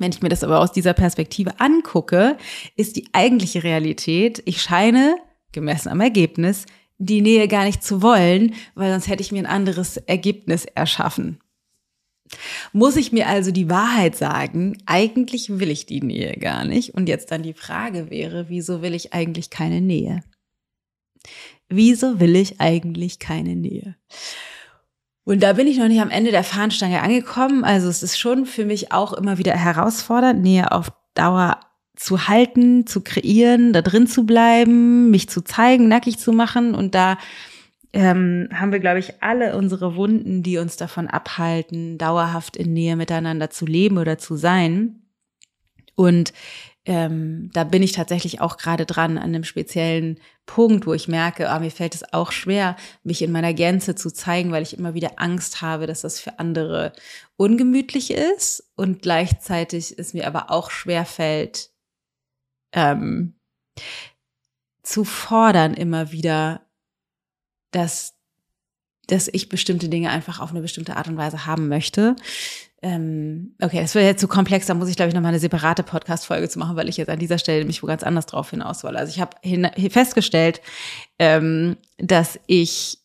Wenn 0.00 0.12
ich 0.12 0.22
mir 0.22 0.30
das 0.30 0.42
aber 0.42 0.60
aus 0.60 0.72
dieser 0.72 0.94
Perspektive 0.94 1.60
angucke, 1.60 2.38
ist 2.74 2.96
die 2.96 3.08
eigentliche 3.12 3.62
Realität, 3.62 4.42
ich 4.46 4.62
scheine, 4.62 5.16
gemessen 5.52 5.90
am 5.90 6.00
Ergebnis, 6.00 6.64
die 6.96 7.20
Nähe 7.20 7.48
gar 7.48 7.64
nicht 7.64 7.84
zu 7.84 8.00
wollen, 8.00 8.54
weil 8.74 8.90
sonst 8.90 9.08
hätte 9.08 9.22
ich 9.22 9.30
mir 9.30 9.40
ein 9.40 9.46
anderes 9.46 9.98
Ergebnis 9.98 10.64
erschaffen. 10.64 11.38
Muss 12.72 12.96
ich 12.96 13.12
mir 13.12 13.28
also 13.28 13.50
die 13.50 13.68
Wahrheit 13.68 14.16
sagen, 14.16 14.78
eigentlich 14.86 15.58
will 15.58 15.70
ich 15.70 15.84
die 15.84 16.00
Nähe 16.00 16.36
gar 16.38 16.64
nicht. 16.64 16.94
Und 16.94 17.06
jetzt 17.08 17.30
dann 17.30 17.42
die 17.42 17.54
Frage 17.54 18.08
wäre, 18.08 18.48
wieso 18.48 18.80
will 18.80 18.94
ich 18.94 19.12
eigentlich 19.12 19.50
keine 19.50 19.82
Nähe? 19.82 20.22
Wieso 21.68 22.20
will 22.20 22.36
ich 22.36 22.58
eigentlich 22.58 23.18
keine 23.18 23.54
Nähe? 23.54 23.96
Und 25.24 25.42
da 25.42 25.52
bin 25.52 25.66
ich 25.66 25.78
noch 25.78 25.88
nicht 25.88 26.00
am 26.00 26.10
Ende 26.10 26.30
der 26.30 26.44
Fahnenstange 26.44 27.02
angekommen. 27.02 27.64
Also 27.64 27.88
es 27.88 28.02
ist 28.02 28.18
schon 28.18 28.46
für 28.46 28.64
mich 28.64 28.92
auch 28.92 29.12
immer 29.12 29.38
wieder 29.38 29.54
herausfordernd, 29.54 30.42
Nähe 30.42 30.72
auf 30.72 30.92
Dauer 31.14 31.60
zu 31.94 32.28
halten, 32.28 32.86
zu 32.86 33.02
kreieren, 33.02 33.72
da 33.72 33.82
drin 33.82 34.06
zu 34.06 34.24
bleiben, 34.24 35.10
mich 35.10 35.28
zu 35.28 35.42
zeigen, 35.42 35.88
nackig 35.88 36.18
zu 36.18 36.32
machen. 36.32 36.74
Und 36.74 36.94
da 36.94 37.18
ähm, 37.92 38.48
haben 38.52 38.72
wir, 38.72 38.78
glaube 38.78 39.00
ich, 39.00 39.22
alle 39.22 39.56
unsere 39.56 39.96
Wunden, 39.96 40.42
die 40.42 40.58
uns 40.58 40.76
davon 40.76 41.08
abhalten, 41.08 41.98
dauerhaft 41.98 42.56
in 42.56 42.72
Nähe 42.72 42.96
miteinander 42.96 43.50
zu 43.50 43.66
leben 43.66 43.98
oder 43.98 44.16
zu 44.16 44.36
sein. 44.36 45.02
Und 45.94 46.32
ähm, 46.86 47.50
da 47.52 47.64
bin 47.64 47.82
ich 47.82 47.92
tatsächlich 47.92 48.40
auch 48.40 48.56
gerade 48.56 48.86
dran 48.86 49.18
an 49.18 49.24
einem 49.24 49.44
speziellen 49.44 50.18
Punkt, 50.46 50.86
wo 50.86 50.94
ich 50.94 51.08
merke, 51.08 51.50
ah, 51.50 51.58
mir 51.58 51.70
fällt 51.70 51.94
es 51.94 52.12
auch 52.12 52.32
schwer, 52.32 52.76
mich 53.02 53.20
in 53.22 53.32
meiner 53.32 53.52
Gänze 53.52 53.94
zu 53.94 54.10
zeigen, 54.10 54.50
weil 54.50 54.62
ich 54.62 54.76
immer 54.76 54.94
wieder 54.94 55.12
Angst 55.16 55.60
habe, 55.60 55.86
dass 55.86 56.00
das 56.00 56.20
für 56.20 56.38
andere 56.38 56.92
ungemütlich 57.36 58.10
ist. 58.10 58.72
Und 58.76 59.02
gleichzeitig 59.02 59.98
es 59.98 60.14
mir 60.14 60.26
aber 60.26 60.50
auch 60.50 60.70
schwer 60.70 61.04
fällt, 61.04 61.70
ähm, 62.72 63.38
zu 64.82 65.04
fordern 65.04 65.74
immer 65.74 66.12
wieder, 66.12 66.66
dass, 67.72 68.14
dass 69.10 69.28
ich 69.32 69.48
bestimmte 69.48 69.88
Dinge 69.88 70.10
einfach 70.10 70.40
auf 70.40 70.50
eine 70.50 70.60
bestimmte 70.60 70.96
Art 70.96 71.08
und 71.08 71.16
Weise 71.16 71.46
haben 71.46 71.68
möchte. 71.68 72.16
Ähm, 72.82 73.54
okay, 73.60 73.80
das 73.82 73.94
wird 73.94 74.06
jetzt 74.06 74.20
zu 74.20 74.28
komplex, 74.28 74.66
da 74.66 74.74
muss 74.74 74.88
ich, 74.88 74.96
glaube 74.96 75.08
ich, 75.08 75.14
nochmal 75.14 75.30
eine 75.30 75.38
separate 75.38 75.82
Podcast-Folge 75.82 76.48
zu 76.48 76.58
machen, 76.58 76.76
weil 76.76 76.88
ich 76.88 76.96
jetzt 76.96 77.10
an 77.10 77.18
dieser 77.18 77.38
Stelle 77.38 77.64
mich 77.64 77.82
wo 77.82 77.86
ganz 77.86 78.02
anders 78.02 78.26
drauf 78.26 78.50
hinaus 78.50 78.82
will. 78.84 78.96
Also 78.96 79.12
ich 79.12 79.20
habe 79.20 79.36
festgestellt, 79.90 80.62
ähm, 81.18 81.76
dass 81.98 82.40
ich 82.46 82.98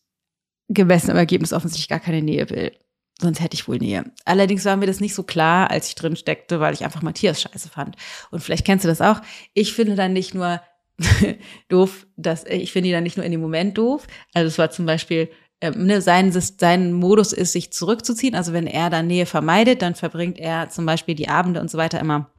gemessen 0.68 1.10
im 1.10 1.16
Ergebnis 1.16 1.52
offensichtlich 1.52 1.88
gar 1.88 2.00
keine 2.00 2.22
Nähe 2.22 2.48
will. 2.50 2.72
Sonst 3.20 3.40
hätte 3.40 3.54
ich 3.54 3.66
wohl 3.66 3.78
Nähe. 3.78 4.04
Allerdings 4.24 4.64
war 4.64 4.76
mir 4.76 4.86
das 4.86 5.00
nicht 5.00 5.14
so 5.14 5.22
klar, 5.22 5.70
als 5.70 5.88
ich 5.88 5.94
drin 5.94 6.16
steckte, 6.16 6.60
weil 6.60 6.74
ich 6.74 6.84
einfach 6.84 7.02
Matthias 7.02 7.40
scheiße 7.40 7.68
fand. 7.68 7.96
Und 8.30 8.40
vielleicht 8.40 8.66
kennst 8.66 8.84
du 8.84 8.88
das 8.88 9.00
auch. 9.00 9.20
Ich 9.54 9.72
finde 9.72 9.94
dann 9.94 10.12
nicht 10.12 10.34
nur 10.34 10.60
doof, 11.68 12.06
dass 12.16 12.44
ich 12.44 12.72
finde 12.72 12.88
ihn 12.88 12.94
dann 12.94 13.04
nicht 13.04 13.16
nur 13.16 13.24
in 13.24 13.32
dem 13.32 13.40
Moment 13.40 13.78
doof. 13.78 14.06
Also 14.34 14.48
es 14.48 14.58
war 14.58 14.70
zum 14.70 14.86
Beispiel 14.86 15.30
ähm, 15.60 15.86
ne, 15.86 16.02
sein, 16.02 16.32
sein 16.32 16.92
Modus 16.92 17.32
ist, 17.32 17.52
sich 17.52 17.72
zurückzuziehen. 17.72 18.34
Also 18.34 18.52
wenn 18.52 18.66
er 18.66 18.90
dann 18.90 19.06
Nähe 19.06 19.26
vermeidet, 19.26 19.82
dann 19.82 19.94
verbringt 19.94 20.38
er 20.38 20.68
zum 20.68 20.86
Beispiel 20.86 21.14
die 21.14 21.28
Abende 21.28 21.60
und 21.60 21.70
so 21.70 21.78
weiter 21.78 22.00
immer 22.00 22.30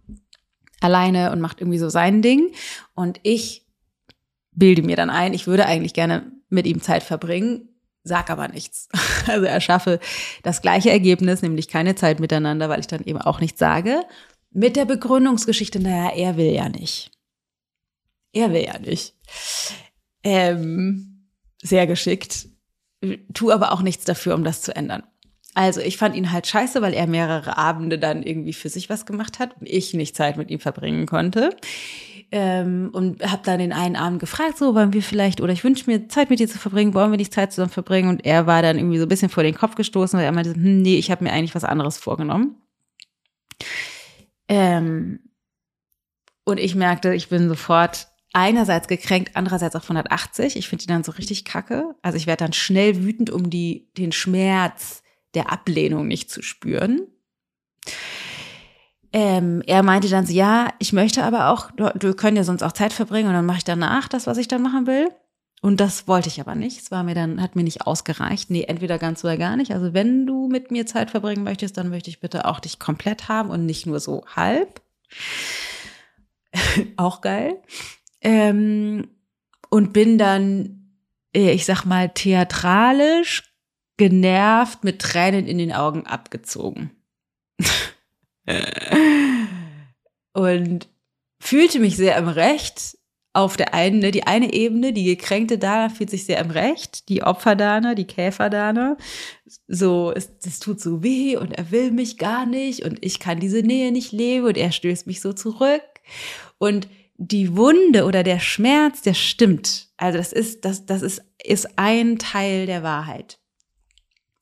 alleine 0.81 1.31
und 1.31 1.41
macht 1.41 1.61
irgendwie 1.61 1.79
so 1.79 1.89
sein 1.89 2.21
Ding. 2.21 2.53
Und 2.93 3.19
ich 3.23 3.65
bilde 4.51 4.81
mir 4.81 4.95
dann 4.95 5.09
ein, 5.09 5.33
ich 5.33 5.47
würde 5.47 5.65
eigentlich 5.65 5.93
gerne 5.93 6.31
mit 6.49 6.65
ihm 6.67 6.81
Zeit 6.81 7.03
verbringen, 7.03 7.69
sag 8.03 8.29
aber 8.29 8.47
nichts. 8.47 8.89
Also 9.27 9.45
er 9.45 9.59
schaffe 9.59 9.99
das 10.41 10.61
gleiche 10.61 10.89
Ergebnis, 10.89 11.41
nämlich 11.41 11.67
keine 11.67 11.95
Zeit 11.95 12.21
miteinander, 12.21 12.69
weil 12.69 12.79
ich 12.79 12.87
dann 12.87 13.03
eben 13.03 13.19
auch 13.19 13.41
nichts 13.41 13.59
sage. 13.59 14.03
Mit 14.51 14.77
der 14.77 14.85
Begründungsgeschichte, 14.85 15.81
naja, 15.81 16.15
er 16.15 16.37
will 16.37 16.53
ja 16.53 16.69
nicht. 16.69 17.11
Er 18.31 18.53
will 18.53 18.63
ja 18.63 18.79
nicht. 18.79 19.15
Ähm, 20.23 21.27
sehr 21.61 21.87
geschickt. 21.87 22.47
Tu 23.33 23.51
aber 23.51 23.71
auch 23.71 23.81
nichts 23.81 24.05
dafür, 24.05 24.35
um 24.35 24.43
das 24.43 24.61
zu 24.61 24.75
ändern. 24.75 25.03
Also 25.53 25.81
ich 25.81 25.97
fand 25.97 26.15
ihn 26.15 26.31
halt 26.31 26.45
scheiße, 26.45 26.83
weil 26.83 26.93
er 26.93 27.07
mehrere 27.07 27.57
Abende 27.57 27.97
dann 27.97 28.21
irgendwie 28.21 28.53
für 28.53 28.69
sich 28.69 28.91
was 28.91 29.07
gemacht 29.07 29.39
hat 29.39 29.59
und 29.59 29.67
ich 29.67 29.93
nicht 29.95 30.15
Zeit 30.15 30.37
mit 30.37 30.51
ihm 30.51 30.59
verbringen 30.59 31.07
konnte. 31.07 31.55
Ähm, 32.29 32.89
und 32.93 33.23
habe 33.23 33.41
dann 33.43 33.57
den 33.57 33.73
einen 33.73 33.95
Abend 33.95 34.19
gefragt, 34.19 34.57
so 34.57 34.75
wollen 34.75 34.93
wir 34.93 35.01
vielleicht, 35.01 35.41
oder 35.41 35.53
ich 35.53 35.63
wünsche 35.63 35.89
mir 35.89 36.09
Zeit 36.09 36.29
mit 36.29 36.39
dir 36.39 36.47
zu 36.47 36.59
verbringen, 36.59 36.93
wollen 36.93 37.09
wir 37.09 37.17
nicht 37.17 37.33
Zeit 37.33 37.53
zusammen 37.53 37.71
verbringen? 37.71 38.09
Und 38.09 38.25
er 38.25 38.45
war 38.45 38.61
dann 38.61 38.77
irgendwie 38.77 38.99
so 38.99 39.05
ein 39.05 39.09
bisschen 39.09 39.29
vor 39.29 39.43
den 39.43 39.55
Kopf 39.55 39.75
gestoßen, 39.75 40.19
weil 40.19 40.25
er 40.25 40.31
meinte, 40.31 40.53
hm, 40.53 40.81
nee, 40.81 40.97
ich 40.97 41.09
habe 41.09 41.23
mir 41.23 41.31
eigentlich 41.31 41.55
was 41.55 41.63
anderes 41.63 41.97
vorgenommen. 41.97 42.61
Ähm, 44.47 45.21
und 46.45 46.59
ich 46.59 46.75
merkte, 46.75 47.13
ich 47.13 47.29
bin 47.29 47.49
sofort 47.49 48.07
einerseits 48.37 48.87
gekränkt, 48.87 49.31
andererseits 49.33 49.75
auch 49.75 49.83
180. 49.83 50.55
Ich 50.55 50.69
finde 50.69 50.83
die 50.83 50.87
dann 50.87 51.03
so 51.03 51.11
richtig 51.11 51.43
kacke. 51.43 51.95
Also 52.03 52.17
ich 52.17 52.27
werde 52.27 52.45
dann 52.45 52.53
schnell 52.53 53.03
wütend, 53.03 53.31
um 53.31 53.49
die, 53.49 53.89
den 53.97 54.11
Schmerz 54.11 55.01
der 55.33 55.51
Ablehnung 55.51 56.07
nicht 56.07 56.29
zu 56.29 56.43
spüren. 56.43 57.07
Ähm, 59.11 59.63
er 59.65 59.81
meinte 59.81 60.07
dann 60.07 60.25
so, 60.25 60.33
ja, 60.33 60.71
ich 60.77 60.93
möchte 60.93 61.23
aber 61.23 61.49
auch, 61.49 61.71
du 61.71 62.13
können 62.13 62.37
ja 62.37 62.43
sonst 62.43 62.61
auch 62.61 62.73
Zeit 62.73 62.93
verbringen 62.93 63.27
und 63.27 63.33
dann 63.33 63.45
mache 63.45 63.57
ich 63.57 63.63
danach 63.63 64.07
das, 64.07 64.27
was 64.27 64.37
ich 64.37 64.47
dann 64.47 64.61
machen 64.61 64.85
will. 64.85 65.09
Und 65.61 65.79
das 65.79 66.07
wollte 66.07 66.29
ich 66.29 66.39
aber 66.39 66.53
nicht. 66.53 66.79
Es 66.79 66.91
war 66.91 67.03
mir 67.03 67.15
dann, 67.15 67.41
hat 67.41 67.55
mir 67.55 67.63
nicht 67.63 67.87
ausgereicht. 67.87 68.51
Nee, 68.51 68.63
entweder 68.63 68.99
ganz 68.99 69.23
oder 69.23 69.37
gar 69.37 69.55
nicht. 69.55 69.71
Also 69.71 69.93
wenn 69.93 70.27
du 70.27 70.47
mit 70.47 70.69
mir 70.69 70.85
Zeit 70.85 71.09
verbringen 71.09 71.43
möchtest, 71.43 71.77
dann 71.77 71.89
möchte 71.89 72.11
ich 72.11 72.19
bitte 72.19 72.45
auch 72.45 72.59
dich 72.59 72.77
komplett 72.77 73.27
haben 73.27 73.49
und 73.49 73.65
nicht 73.65 73.87
nur 73.87 73.99
so 73.99 74.23
halb. 74.35 74.81
auch 76.97 77.21
geil. 77.21 77.57
Ähm, 78.21 79.07
und 79.69 79.93
bin 79.93 80.17
dann, 80.17 80.93
äh, 81.35 81.51
ich 81.51 81.65
sag 81.65 81.85
mal, 81.85 82.09
theatralisch 82.09 83.43
genervt 83.97 84.83
mit 84.83 84.99
Tränen 84.99 85.47
in 85.47 85.57
den 85.57 85.73
Augen 85.73 86.05
abgezogen. 86.05 86.91
und 90.33 90.87
fühlte 91.39 91.79
mich 91.79 91.97
sehr 91.97 92.17
im 92.17 92.27
Recht. 92.27 92.97
Auf 93.33 93.55
der 93.55 93.75
einen, 93.75 93.99
ne, 93.99 94.09
die 94.09 94.23
eine 94.23 94.51
Ebene, 94.51 94.93
die 94.93 95.03
gekränkte 95.03 95.59
Dana 95.59 95.89
fühlt 95.89 96.09
sich 96.09 96.25
sehr 96.25 96.39
im 96.39 96.49
Recht, 96.49 97.07
die 97.07 97.21
Opferdana, 97.21 97.93
die 97.93 98.07
Käferdana, 98.07 98.97
so, 99.67 100.11
es, 100.11 100.31
es 100.43 100.59
tut 100.59 100.81
so 100.81 101.03
weh 101.03 101.37
und 101.37 101.51
er 101.51 101.69
will 101.69 101.91
mich 101.91 102.17
gar 102.17 102.47
nicht 102.47 102.83
und 102.83 102.97
ich 103.05 103.19
kann 103.19 103.39
diese 103.39 103.59
Nähe 103.59 103.91
nicht 103.91 104.11
leben 104.11 104.47
und 104.47 104.57
er 104.57 104.71
stößt 104.71 105.05
mich 105.05 105.21
so 105.21 105.33
zurück. 105.33 105.83
Und 106.57 106.87
die 107.17 107.55
Wunde 107.55 108.05
oder 108.05 108.23
der 108.23 108.39
Schmerz, 108.39 109.01
der 109.01 109.13
stimmt. 109.13 109.89
Also 109.97 110.17
das 110.17 110.31
ist, 110.31 110.65
das, 110.65 110.85
das 110.85 111.01
ist, 111.01 111.21
ist 111.43 111.67
ein 111.77 112.19
Teil 112.19 112.65
der 112.65 112.83
Wahrheit. 112.83 113.39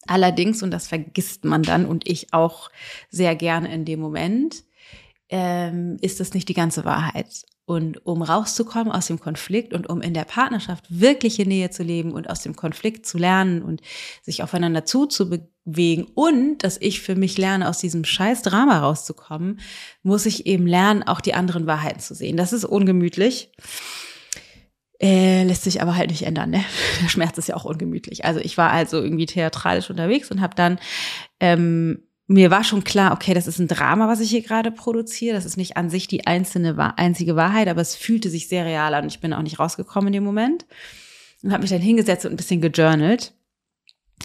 Allerdings, 0.08 0.62
und 0.62 0.72
das 0.72 0.88
vergisst 0.88 1.46
man 1.46 1.63
dann 1.63 1.86
und 1.86 2.08
ich 2.08 2.34
auch 2.34 2.70
sehr 3.10 3.36
gerne 3.36 3.74
in 3.74 3.86
dem 3.86 4.00
Moment, 4.00 4.63
ähm, 5.29 5.98
ist 6.01 6.20
das 6.20 6.34
nicht 6.34 6.48
die 6.50 6.53
ganze 6.53 6.86
Wahrheit. 6.86 7.46
Und 7.67 8.05
um 8.05 8.22
rauszukommen 8.22 8.93
aus 8.93 9.07
dem 9.07 9.19
Konflikt 9.19 9.74
und 9.74 9.89
um 9.89 10.01
in 10.01 10.13
der 10.13 10.25
Partnerschaft 10.25 10.86
wirkliche 10.89 11.48
Nähe 11.48 11.72
zu 11.72 11.81
leben 11.81 12.12
und 12.12 12.29
aus 12.29 12.41
dem 12.41 12.55
Konflikt 12.55 13.07
zu 13.07 13.17
lernen 13.17 13.63
und 13.63 13.81
sich 14.22 14.43
aufeinander 14.43 14.86
zuzubewegen 14.86 16.05
und 16.13 16.60
dass 16.60 16.77
ich 16.79 17.01
für 17.01 17.15
mich 17.15 17.39
lerne, 17.39 17.67
aus 17.67 17.79
diesem 17.79 18.05
scheiß 18.05 18.43
Drama 18.43 18.79
rauszukommen, 18.81 19.60
muss 20.03 20.27
ich 20.27 20.45
eben 20.45 20.67
lernen, 20.67 21.01
auch 21.01 21.22
die 21.22 21.34
anderen 21.34 21.65
Wahrheiten 21.65 22.00
zu 22.00 22.13
sehen. 22.13 22.38
Das 22.38 22.53
ist 22.53 22.65
ungemütlich. 22.65 23.50
Äh, 25.01 25.43
lässt 25.43 25.63
sich 25.63 25.81
aber 25.81 25.95
halt 25.95 26.10
nicht 26.10 26.24
ändern. 26.24 26.51
Ne? 26.51 26.63
Der 27.01 27.10
Schmerz 27.10 27.38
ist 27.38 27.50
ja 27.50 27.55
auch 27.55 27.65
ungemütlich. 27.65 28.25
Also 28.25 28.39
ich 28.39 28.57
war 28.57 28.72
also 28.72 29.01
irgendwie 29.01 29.25
theatralisch 29.25 29.89
unterwegs 29.89 30.31
und 30.31 30.39
habe 30.39 30.55
dann 30.55 30.79
ähm, 31.39 32.03
mir 32.27 32.50
war 32.50 32.63
schon 32.63 32.84
klar, 32.84 33.13
okay, 33.13 33.34
das 33.34 33.46
ist 33.46 33.60
ein 33.60 33.67
Drama, 33.67 34.08
was 34.08 34.20
ich 34.20 34.29
hier 34.29 34.41
gerade 34.41 34.72
produziere. 34.72 35.36
Das 35.36 35.46
ist 35.46 35.58
nicht 35.58 35.77
an 35.77 35.89
sich 35.89 36.08
die 36.08 36.25
einzelne, 36.25 36.98
einzige 36.98 37.36
Wahrheit, 37.36 37.67
aber 37.67 37.82
es 37.82 37.96
fühlte 37.96 38.29
sich 38.29 38.48
sehr 38.48 38.65
real 38.65 38.94
an. 38.96 39.08
Ich 39.08 39.20
bin 39.20 39.34
auch 39.34 39.44
nicht 39.44 39.60
rausgekommen 39.60 40.08
in 40.08 40.13
dem 40.13 40.24
Moment 40.24 40.65
und 41.44 41.51
habe 41.51 41.62
mich 41.62 41.70
dann 41.70 41.82
hingesetzt 41.82 42.25
und 42.25 42.34
ein 42.34 42.38
bisschen 42.38 42.62
gejournalt. 42.62 43.34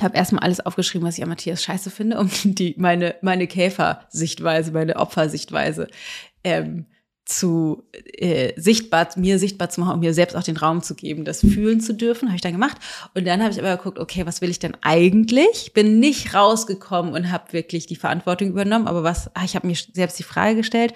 Habe 0.01 0.17
erstmal 0.17 0.45
alles 0.45 0.61
aufgeschrieben, 0.61 1.07
was 1.07 1.19
ich 1.19 1.23
an 1.23 1.29
Matthias 1.29 1.63
scheiße 1.63 1.91
finde, 1.91 2.19
um 2.19 2.31
die 2.45 2.75
meine 2.79 3.17
meine 3.21 3.47
Käfer-Sichtweise, 3.47 4.73
meine 4.73 4.97
Opfersichtweise 4.97 5.89
ähm, 6.43 6.87
zu 7.31 7.85
äh, 7.93 8.53
sichtbar, 8.61 9.09
mir 9.17 9.39
sichtbar 9.39 9.71
zu 9.71 9.81
machen 9.81 9.95
und 9.95 10.01
mir 10.01 10.15
selbst 10.15 10.37
auch 10.37 10.43
den 10.43 10.57
Raum 10.57 10.83
zu 10.83 10.95
geben, 10.95 11.25
das 11.25 11.41
fühlen 11.41 11.81
zu 11.81 11.95
dürfen, 11.95 12.29
habe 12.29 12.37
ich 12.37 12.43
dann 12.43 12.53
gemacht. 12.53 12.79
Und 13.15 13.27
dann 13.27 13.41
habe 13.41 13.53
ich 13.53 13.59
aber 13.59 13.77
geguckt, 13.77 13.99
okay, 13.99 14.27
was 14.27 14.41
will 14.41 14.51
ich 14.51 14.59
denn 14.59 14.77
eigentlich? 14.83 15.73
Bin 15.73 16.01
nicht 16.01 16.35
rausgekommen 16.35 17.15
und 17.15 17.31
habe 17.31 17.53
wirklich 17.53 17.87
die 17.87 17.97
Verantwortung 17.97 18.49
übernommen. 18.49 18.89
Aber 18.89 19.03
was, 19.03 19.31
ach, 19.35 19.45
ich 19.45 19.55
habe 19.55 19.67
mir 19.67 19.77
selbst 19.93 20.19
die 20.19 20.25
Frage 20.25 20.57
gestellt, 20.57 20.95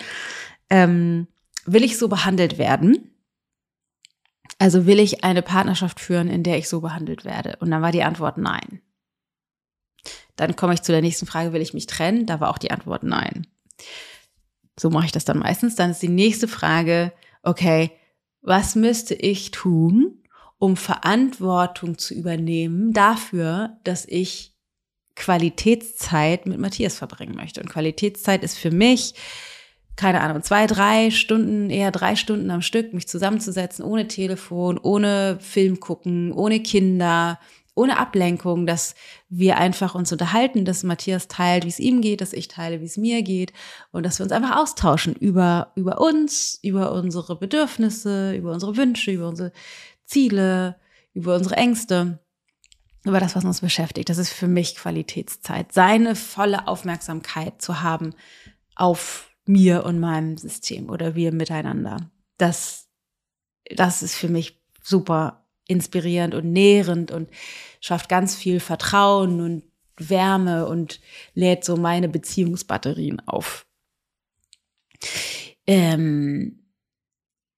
ähm, 0.70 1.28
will 1.66 1.84
ich 1.84 1.98
so 1.98 2.08
behandelt 2.08 2.58
werden? 2.58 3.10
Also 4.58 4.86
will 4.86 4.98
ich 4.98 5.24
eine 5.24 5.42
Partnerschaft 5.42 6.00
führen, 6.00 6.28
in 6.28 6.42
der 6.42 6.58
ich 6.58 6.68
so 6.68 6.80
behandelt 6.80 7.24
werde? 7.24 7.56
Und 7.60 7.70
dann 7.70 7.82
war 7.82 7.92
die 7.92 8.02
Antwort 8.02 8.38
nein. 8.38 8.80
Dann 10.36 10.56
komme 10.56 10.74
ich 10.74 10.82
zu 10.82 10.92
der 10.92 11.02
nächsten 11.02 11.26
Frage, 11.26 11.52
will 11.52 11.62
ich 11.62 11.74
mich 11.74 11.86
trennen? 11.86 12.26
Da 12.26 12.40
war 12.40 12.50
auch 12.50 12.58
die 12.58 12.70
Antwort 12.70 13.04
nein. 13.04 13.46
So 14.78 14.90
mache 14.90 15.06
ich 15.06 15.12
das 15.12 15.24
dann 15.24 15.38
meistens. 15.38 15.76
Dann 15.76 15.90
ist 15.90 16.02
die 16.02 16.08
nächste 16.08 16.48
Frage, 16.48 17.12
okay, 17.42 17.92
was 18.42 18.74
müsste 18.74 19.14
ich 19.14 19.50
tun, 19.50 20.22
um 20.58 20.76
Verantwortung 20.76 21.98
zu 21.98 22.14
übernehmen 22.14 22.92
dafür, 22.92 23.78
dass 23.84 24.06
ich 24.06 24.54
Qualitätszeit 25.16 26.46
mit 26.46 26.58
Matthias 26.58 26.96
verbringen 26.96 27.36
möchte. 27.36 27.60
Und 27.60 27.68
Qualitätszeit 27.70 28.42
ist 28.42 28.58
für 28.58 28.70
mich, 28.70 29.14
keine 29.96 30.20
Ahnung, 30.20 30.42
zwei, 30.42 30.66
drei 30.66 31.10
Stunden, 31.10 31.70
eher 31.70 31.92
drei 31.92 32.16
Stunden 32.16 32.50
am 32.50 32.62
Stück, 32.62 32.92
mich 32.92 33.06
zusammenzusetzen, 33.06 33.84
ohne 33.84 34.08
Telefon, 34.08 34.78
ohne 34.78 35.38
Film 35.40 35.78
gucken, 35.78 36.32
ohne 36.32 36.60
Kinder, 36.60 37.38
ohne 37.74 37.98
Ablenkung, 37.98 38.66
dass 38.66 38.94
wir 39.28 39.58
einfach 39.58 39.94
uns 39.94 40.12
unterhalten, 40.12 40.64
dass 40.64 40.84
Matthias 40.84 41.28
teilt, 41.28 41.64
wie 41.64 41.68
es 41.68 41.80
ihm 41.80 42.00
geht, 42.00 42.20
dass 42.20 42.32
ich 42.32 42.48
teile, 42.48 42.80
wie 42.80 42.84
es 42.86 42.96
mir 42.96 43.22
geht 43.22 43.52
und 43.90 44.04
dass 44.04 44.18
wir 44.18 44.24
uns 44.24 44.32
einfach 44.32 44.56
austauschen 44.56 45.14
über, 45.14 45.72
über 45.74 46.00
uns, 46.00 46.58
über 46.62 46.92
unsere 46.92 47.36
Bedürfnisse, 47.36 48.34
über 48.34 48.52
unsere 48.52 48.76
Wünsche, 48.76 49.10
über 49.10 49.28
unsere 49.28 49.52
Ziele, 50.04 50.76
über 51.14 51.34
unsere 51.34 51.56
Ängste, 51.56 52.20
über 53.04 53.20
das, 53.20 53.36
was 53.36 53.44
uns 53.44 53.60
beschäftigt. 53.60 54.08
Das 54.08 54.18
ist 54.18 54.30
für 54.30 54.48
mich 54.48 54.76
Qualitätszeit, 54.76 55.72
seine 55.72 56.14
volle 56.14 56.68
Aufmerksamkeit 56.68 57.60
zu 57.60 57.82
haben 57.82 58.14
auf 58.76 59.30
mir 59.46 59.84
und 59.84 60.00
meinem 60.00 60.36
System 60.36 60.88
oder 60.88 61.14
wir 61.14 61.32
miteinander. 61.32 62.10
Das, 62.38 62.88
das 63.74 64.02
ist 64.02 64.14
für 64.14 64.28
mich 64.28 64.62
super 64.82 65.43
inspirierend 65.66 66.34
und 66.34 66.52
nährend 66.52 67.10
und 67.10 67.28
schafft 67.80 68.08
ganz 68.08 68.34
viel 68.34 68.60
Vertrauen 68.60 69.40
und 69.40 69.62
Wärme 69.96 70.66
und 70.66 71.00
lädt 71.34 71.64
so 71.64 71.76
meine 71.76 72.08
Beziehungsbatterien 72.08 73.20
auf. 73.26 73.66
Ähm, 75.66 76.64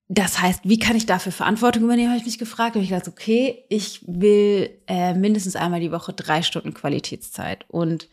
das 0.08 0.40
heißt, 0.40 0.60
wie 0.64 0.78
kann 0.78 0.96
ich 0.96 1.06
dafür 1.06 1.32
Verantwortung 1.32 1.84
übernehmen, 1.84 2.10
habe 2.10 2.18
ich 2.18 2.26
mich 2.26 2.38
gefragt. 2.38 2.76
Und 2.76 2.82
ich 2.82 2.90
dachte, 2.90 3.10
okay, 3.10 3.64
ich 3.68 4.02
will 4.06 4.70
äh, 4.86 5.14
mindestens 5.14 5.56
einmal 5.56 5.80
die 5.80 5.90
Woche 5.90 6.12
drei 6.12 6.42
Stunden 6.42 6.75
Qualitätszeit. 6.75 7.64
Und 7.68 8.08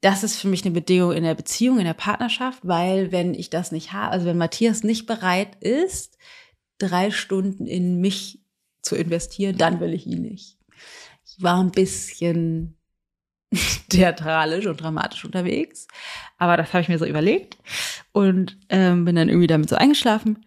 das 0.00 0.22
ist 0.22 0.36
für 0.36 0.48
mich 0.48 0.64
eine 0.64 0.74
Bedingung 0.74 1.12
in 1.12 1.24
der 1.24 1.34
Beziehung, 1.34 1.78
in 1.78 1.84
der 1.84 1.94
Partnerschaft, 1.94 2.60
weil 2.62 3.10
wenn 3.12 3.34
ich 3.34 3.50
das 3.50 3.72
nicht 3.72 3.92
habe, 3.92 4.12
also 4.12 4.26
wenn 4.26 4.36
Matthias 4.36 4.84
nicht 4.84 5.06
bereit 5.06 5.56
ist, 5.60 6.18
drei 6.76 7.10
Stunden 7.10 7.66
in 7.66 8.00
mich 8.00 8.40
zu 8.88 8.96
investieren, 8.96 9.56
dann 9.56 9.80
will 9.80 9.94
ich 9.94 10.06
ihn 10.06 10.22
nicht. 10.22 10.58
Ich 11.24 11.42
war 11.42 11.62
ein 11.62 11.70
bisschen 11.70 12.76
theatralisch 13.88 14.66
und 14.66 14.80
dramatisch 14.80 15.24
unterwegs, 15.24 15.86
aber 16.38 16.56
das 16.56 16.72
habe 16.72 16.82
ich 16.82 16.88
mir 16.88 16.98
so 16.98 17.06
überlegt 17.06 17.58
und 18.12 18.58
ähm, 18.68 19.04
bin 19.04 19.16
dann 19.16 19.28
irgendwie 19.28 19.46
damit 19.46 19.68
so 19.68 19.76
eingeschlafen. 19.76 20.44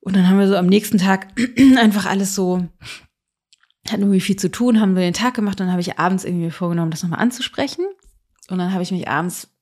Und 0.00 0.16
dann 0.16 0.28
haben 0.28 0.38
wir 0.38 0.48
so 0.48 0.56
am 0.56 0.66
nächsten 0.66 0.98
Tag 0.98 1.28
einfach 1.78 2.06
alles 2.06 2.34
so, 2.34 2.68
hatten 3.88 4.02
irgendwie 4.02 4.20
viel 4.20 4.36
zu 4.36 4.50
tun, 4.50 4.80
haben 4.80 4.94
wir 4.94 5.02
den 5.02 5.14
Tag 5.14 5.34
gemacht, 5.34 5.60
dann 5.60 5.70
habe 5.70 5.80
ich 5.80 5.98
abends 5.98 6.24
irgendwie 6.24 6.50
vorgenommen, 6.50 6.90
das 6.90 7.02
nochmal 7.02 7.20
anzusprechen. 7.20 7.84
Und 8.48 8.58
dann 8.58 8.72
habe 8.72 8.82
ich 8.82 8.92
mich 8.92 9.08
abends, 9.08 9.54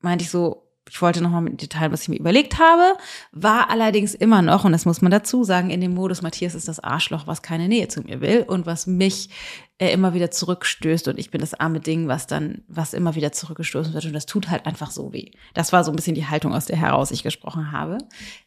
meinte 0.00 0.24
ich 0.24 0.30
so, 0.30 0.63
ich 0.90 1.00
wollte 1.00 1.22
nochmal 1.22 1.40
mit 1.40 1.62
Detail, 1.62 1.92
was 1.92 2.02
ich 2.02 2.08
mir 2.08 2.18
überlegt 2.18 2.58
habe, 2.58 2.96
war 3.32 3.70
allerdings 3.70 4.14
immer 4.14 4.42
noch, 4.42 4.64
und 4.64 4.72
das 4.72 4.84
muss 4.84 5.00
man 5.00 5.10
dazu 5.10 5.42
sagen, 5.42 5.70
in 5.70 5.80
dem 5.80 5.94
Modus, 5.94 6.20
Matthias 6.20 6.54
ist 6.54 6.68
das 6.68 6.80
Arschloch, 6.80 7.26
was 7.26 7.42
keine 7.42 7.68
Nähe 7.68 7.88
zu 7.88 8.02
mir 8.02 8.20
will 8.20 8.44
und 8.46 8.66
was 8.66 8.86
mich 8.86 9.30
äh, 9.78 9.92
immer 9.92 10.14
wieder 10.14 10.30
zurückstößt 10.30 11.08
und 11.08 11.18
ich 11.18 11.30
bin 11.30 11.40
das 11.40 11.54
arme 11.54 11.80
Ding, 11.80 12.06
was 12.06 12.26
dann, 12.26 12.64
was 12.68 12.92
immer 12.92 13.14
wieder 13.14 13.32
zurückgestoßen 13.32 13.94
wird 13.94 14.04
und 14.04 14.12
das 14.12 14.26
tut 14.26 14.50
halt 14.50 14.66
einfach 14.66 14.90
so 14.90 15.12
weh. 15.12 15.30
Das 15.54 15.72
war 15.72 15.84
so 15.84 15.90
ein 15.90 15.96
bisschen 15.96 16.14
die 16.14 16.26
Haltung, 16.26 16.52
aus 16.52 16.66
der 16.66 16.76
heraus 16.76 17.10
ich 17.10 17.22
gesprochen 17.22 17.72
habe. 17.72 17.98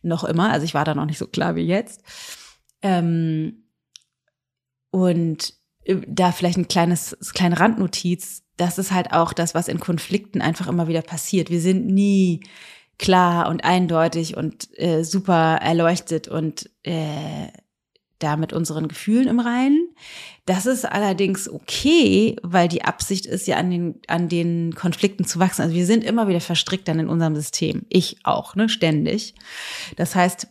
Noch 0.01 0.24
immer, 0.24 0.51
also 0.51 0.63
ich 0.63 0.74
war 0.74 0.86
da 0.86 0.94
noch 0.94 1.06
nicht 1.06 1.17
so 1.17 1.27
klar 1.27 1.56
wie 1.56 1.65
jetzt. 1.65 2.03
Ähm, 2.82 3.63
und 4.91 5.53
äh, 5.84 5.98
da 6.08 6.32
vielleicht 6.32 6.58
ein 6.58 6.67
kleines, 6.67 7.17
kleine 7.34 7.60
Randnotiz, 7.60 8.44
das 8.58 8.78
ist 8.78 8.92
halt 8.92 9.14
auch 9.14 9.34
das, 9.34 9.56
was 9.56 9.68
in 9.68 9.80
Konflikten 9.80 10.42
einfach 10.42 10.68
immer 10.68 10.88
wieder 10.88 11.02
passiert. 11.02 11.50
Wir 11.50 11.62
sind 11.62 11.88
nie 11.88 12.42
klar 12.98 13.48
und 13.50 13.64
eindeutig 13.64 14.36
und 14.36 14.68
äh, 14.80 15.04
super 15.04 15.60
erleuchtet 15.62 16.28
und 16.28 16.70
äh, 16.84 17.48
da 18.20 18.36
mit 18.36 18.52
unseren 18.52 18.88
Gefühlen 18.88 19.28
im 19.28 19.39
Reinen. 19.39 19.89
Das 20.46 20.65
ist 20.65 20.86
allerdings 20.86 21.48
okay, 21.48 22.36
weil 22.41 22.67
die 22.67 22.84
Absicht 22.84 23.28
ist 23.28 23.48
ja 23.48 23.58
an 23.58 23.70
den, 23.70 24.02
an 24.08 24.28
den 24.28 24.74
Konflikten 24.74 25.26
zu 25.26 25.39
wachsen. 25.39 25.62
Also 25.62 25.76
wir 25.76 25.86
sind 25.86 26.04
immer 26.04 26.28
wieder 26.28 26.41
verstrickt 26.41 26.88
dann 26.88 27.00
in 27.00 27.10
unserem 27.10 27.36
System. 27.36 27.86
Ich 27.89 28.17
auch, 28.24 28.56
ne, 28.56 28.70
ständig. 28.70 29.36
Das 29.98 30.15
heißt, 30.15 30.48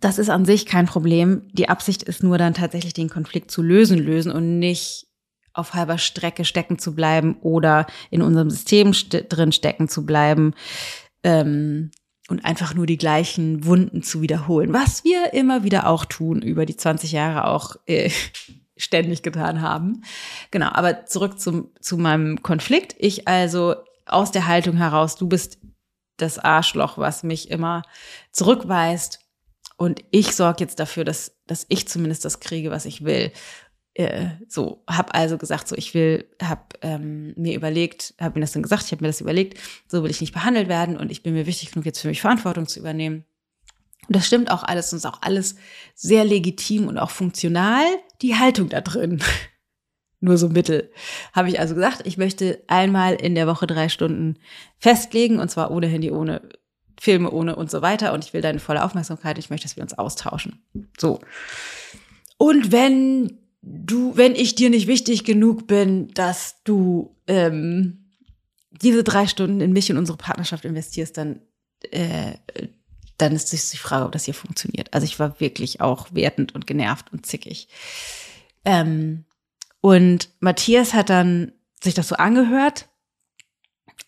das 0.00 0.18
ist 0.18 0.28
an 0.28 0.44
sich 0.44 0.66
kein 0.66 0.86
Problem. 0.86 1.48
Die 1.52 1.68
Absicht 1.68 2.02
ist 2.02 2.22
nur 2.22 2.36
dann 2.36 2.52
tatsächlich 2.52 2.92
den 2.92 3.08
Konflikt 3.08 3.50
zu 3.50 3.62
lösen, 3.62 3.98
lösen 3.98 4.32
und 4.32 4.58
nicht 4.58 5.06
auf 5.54 5.74
halber 5.74 5.98
Strecke 5.98 6.44
stecken 6.44 6.78
zu 6.78 6.94
bleiben 6.94 7.36
oder 7.40 7.86
in 8.10 8.20
unserem 8.20 8.50
System 8.50 8.92
st 8.92 9.26
drin 9.28 9.52
stecken 9.52 9.88
zu 9.88 10.04
bleiben 10.04 10.54
ähm, 11.22 11.90
und 12.28 12.44
einfach 12.44 12.74
nur 12.74 12.86
die 12.86 12.98
gleichen 12.98 13.64
Wunden 13.64 14.02
zu 14.02 14.20
wiederholen, 14.20 14.72
was 14.72 15.04
wir 15.04 15.32
immer 15.32 15.62
wieder 15.62 15.86
auch 15.88 16.04
tun, 16.04 16.42
über 16.42 16.66
die 16.66 16.76
20 16.76 17.12
Jahre 17.12 17.46
auch 17.46 17.76
äh, 17.86 18.10
ständig 18.76 19.22
getan 19.22 19.62
haben. 19.62 20.02
Genau, 20.50 20.68
aber 20.72 21.06
zurück 21.06 21.38
zum, 21.38 21.70
zu 21.80 21.96
meinem 21.96 22.42
Konflikt. 22.42 22.96
Ich 22.98 23.28
also 23.28 23.76
aus 24.06 24.32
der 24.32 24.46
Haltung 24.46 24.76
heraus, 24.76 25.16
du 25.16 25.28
bist 25.28 25.58
das 26.16 26.38
Arschloch, 26.38 26.98
was 26.98 27.22
mich 27.22 27.50
immer 27.50 27.82
zurückweist. 28.32 29.20
Und 29.76 30.04
ich 30.10 30.34
sorge 30.34 30.60
jetzt 30.60 30.78
dafür, 30.78 31.04
dass, 31.04 31.36
dass 31.46 31.66
ich 31.68 31.88
zumindest 31.88 32.24
das 32.24 32.40
kriege, 32.40 32.70
was 32.70 32.84
ich 32.84 33.04
will 33.04 33.32
äh, 33.94 34.30
so 34.48 34.82
habe 34.90 35.14
also 35.14 35.38
gesagt, 35.38 35.68
so 35.68 35.76
ich 35.76 35.94
will, 35.94 36.28
habe 36.42 36.62
ähm, 36.82 37.32
mir 37.36 37.54
überlegt, 37.54 38.14
habe 38.20 38.38
mir 38.38 38.40
das 38.40 38.52
dann 38.52 38.62
gesagt, 38.62 38.84
ich 38.86 38.92
habe 38.92 39.02
mir 39.02 39.08
das 39.08 39.20
überlegt, 39.20 39.58
so 39.86 40.02
will 40.02 40.10
ich 40.10 40.20
nicht 40.20 40.34
behandelt 40.34 40.68
werden 40.68 40.96
und 40.96 41.10
ich 41.10 41.22
bin 41.22 41.34
mir 41.34 41.46
wichtig 41.46 41.70
genug 41.70 41.86
jetzt 41.86 42.00
für 42.00 42.08
mich 42.08 42.20
Verantwortung 42.20 42.66
zu 42.66 42.80
übernehmen. 42.80 43.24
Und 44.08 44.16
das 44.16 44.26
stimmt 44.26 44.50
auch 44.50 44.64
alles 44.64 44.92
und 44.92 44.98
ist 44.98 45.06
auch 45.06 45.22
alles 45.22 45.54
sehr 45.94 46.24
legitim 46.24 46.88
und 46.88 46.98
auch 46.98 47.10
funktional. 47.10 47.84
Die 48.20 48.34
Haltung 48.34 48.68
da 48.68 48.80
drin, 48.80 49.22
nur 50.20 50.38
so 50.38 50.48
mittel, 50.48 50.90
habe 51.32 51.48
ich 51.48 51.60
also 51.60 51.74
gesagt, 51.76 52.02
ich 52.04 52.18
möchte 52.18 52.62
einmal 52.66 53.14
in 53.14 53.36
der 53.36 53.46
Woche 53.46 53.66
drei 53.66 53.88
Stunden 53.88 54.38
festlegen 54.78 55.38
und 55.38 55.50
zwar 55.50 55.70
ohne 55.70 55.86
Handy, 55.86 56.10
ohne 56.10 56.42
Filme, 57.00 57.30
ohne 57.30 57.54
und 57.56 57.70
so 57.70 57.80
weiter 57.80 58.12
und 58.12 58.24
ich 58.24 58.32
will 58.32 58.40
deine 58.40 58.58
volle 58.58 58.82
Aufmerksamkeit. 58.82 59.38
Ich 59.38 59.50
möchte, 59.50 59.68
dass 59.68 59.76
wir 59.76 59.82
uns 59.82 59.96
austauschen. 59.96 60.64
So. 60.98 61.20
Und 62.38 62.72
wenn 62.72 63.38
du, 63.64 64.16
wenn 64.16 64.34
ich 64.34 64.54
dir 64.54 64.70
nicht 64.70 64.86
wichtig 64.86 65.24
genug 65.24 65.66
bin, 65.66 66.08
dass 66.14 66.62
du 66.64 67.16
ähm, 67.26 68.10
diese 68.70 69.04
drei 69.04 69.26
Stunden 69.26 69.60
in 69.60 69.72
mich 69.72 69.90
und 69.90 69.98
unsere 69.98 70.18
Partnerschaft 70.18 70.64
investierst, 70.64 71.16
dann, 71.16 71.40
äh, 71.90 72.34
dann 73.16 73.34
ist 73.34 73.54
es 73.54 73.70
die 73.70 73.78
Frage, 73.78 74.04
ob 74.04 74.12
das 74.12 74.24
hier 74.24 74.34
funktioniert. 74.34 74.92
Also 74.92 75.04
ich 75.04 75.18
war 75.18 75.40
wirklich 75.40 75.80
auch 75.80 76.08
wertend 76.12 76.54
und 76.54 76.66
genervt 76.66 77.12
und 77.12 77.24
zickig. 77.24 77.68
Ähm, 78.64 79.24
und 79.80 80.30
Matthias 80.40 80.94
hat 80.94 81.10
dann 81.10 81.52
sich 81.82 81.94
das 81.94 82.08
so 82.08 82.16
angehört 82.16 82.88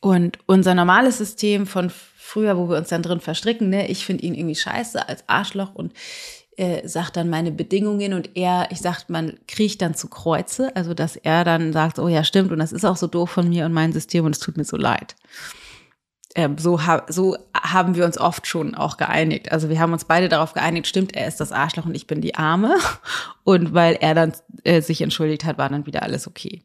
und 0.01 0.39
unser 0.47 0.75
normales 0.75 1.19
System 1.19 1.67
von 1.67 1.91
früher, 1.91 2.57
wo 2.57 2.69
wir 2.69 2.77
uns 2.77 2.89
dann 2.89 3.03
drin 3.03 3.21
verstricken, 3.21 3.71
ne, 3.71 3.89
ich 3.89 4.05
finde 4.05 4.25
ihn 4.25 4.35
irgendwie 4.35 4.57
scheiße 4.57 5.09
als 5.09 5.29
Arschloch 5.29 5.75
und 5.75 5.93
äh, 6.57 6.87
sagt 6.89 7.17
dann 7.17 7.29
meine 7.29 7.53
Bedingungen 7.53 8.15
und 8.15 8.31
er, 8.35 8.69
ich 8.71 8.81
sag, 8.81 9.09
man 9.09 9.39
kriecht 9.47 9.83
dann 9.83 9.95
zu 9.95 10.09
Kreuze, 10.09 10.75
also 10.75 10.95
dass 10.95 11.17
er 11.17 11.45
dann 11.45 11.73
sagt, 11.73 11.99
oh 11.99 12.09
ja, 12.09 12.25
stimmt 12.25 12.51
und 12.51 12.59
das 12.59 12.73
ist 12.73 12.85
auch 12.85 12.97
so 12.97 13.07
doof 13.07 13.31
von 13.31 13.49
mir 13.49 13.67
und 13.67 13.73
mein 13.73 13.93
System 13.93 14.25
und 14.25 14.35
es 14.35 14.41
tut 14.41 14.57
mir 14.57 14.65
so 14.65 14.77
leid. 14.77 15.17
Ähm, 16.35 16.59
so, 16.59 16.87
ha 16.87 17.05
so 17.09 17.37
haben 17.55 17.95
wir 17.95 18.05
uns 18.05 18.19
oft 18.19 18.47
schon 18.47 18.75
auch 18.75 18.99
geeinigt. 18.99 19.53
Also 19.53 19.71
wir 19.71 19.81
haben 19.81 19.93
uns 19.93 20.05
beide 20.05 20.29
darauf 20.29 20.53
geeinigt, 20.53 20.87
stimmt, 20.87 21.17
er 21.17 21.27
ist 21.27 21.41
das 21.41 21.53
Arschloch 21.53 21.87
und 21.87 21.95
ich 21.95 22.07
bin 22.07 22.21
die 22.21 22.35
Arme. 22.35 22.77
Und 23.45 23.75
weil 23.75 23.95
er 24.01 24.15
dann 24.15 24.33
äh, 24.65 24.83
sich 24.83 25.01
entschuldigt 25.01 25.45
hat, 25.45 25.57
war 25.57 25.69
dann 25.69 25.87
wieder 25.87 26.03
alles 26.03 26.27
okay. 26.27 26.65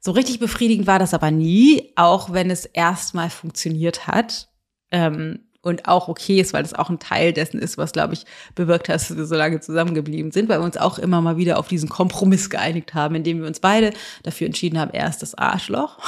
So 0.00 0.10
richtig 0.10 0.40
befriedigend 0.40 0.88
war 0.88 0.98
das 0.98 1.14
aber 1.14 1.30
nie, 1.30 1.92
auch 1.94 2.32
wenn 2.32 2.50
es 2.50 2.64
erstmal 2.64 3.30
funktioniert 3.30 4.08
hat. 4.08 4.48
Ähm, 4.90 5.46
und 5.66 5.88
auch 5.88 6.08
okay 6.08 6.40
ist, 6.40 6.52
weil 6.52 6.62
das 6.62 6.74
auch 6.74 6.90
ein 6.90 7.00
Teil 7.00 7.32
dessen 7.32 7.58
ist, 7.58 7.76
was, 7.76 7.92
glaube 7.92 8.14
ich, 8.14 8.24
bewirkt 8.54 8.88
hat, 8.88 8.94
dass 8.94 9.16
wir 9.16 9.26
so 9.26 9.34
lange 9.34 9.60
zusammengeblieben 9.60 10.30
sind, 10.30 10.48
weil 10.48 10.60
wir 10.60 10.64
uns 10.64 10.76
auch 10.76 10.98
immer 10.98 11.20
mal 11.20 11.36
wieder 11.36 11.58
auf 11.58 11.66
diesen 11.66 11.88
Kompromiss 11.88 12.50
geeinigt 12.50 12.94
haben, 12.94 13.16
indem 13.16 13.40
wir 13.40 13.48
uns 13.48 13.60
beide 13.60 13.92
dafür 14.22 14.46
entschieden 14.46 14.78
haben, 14.78 14.92
er 14.92 15.08
ist 15.08 15.22
das 15.22 15.34
Arschloch. 15.34 15.98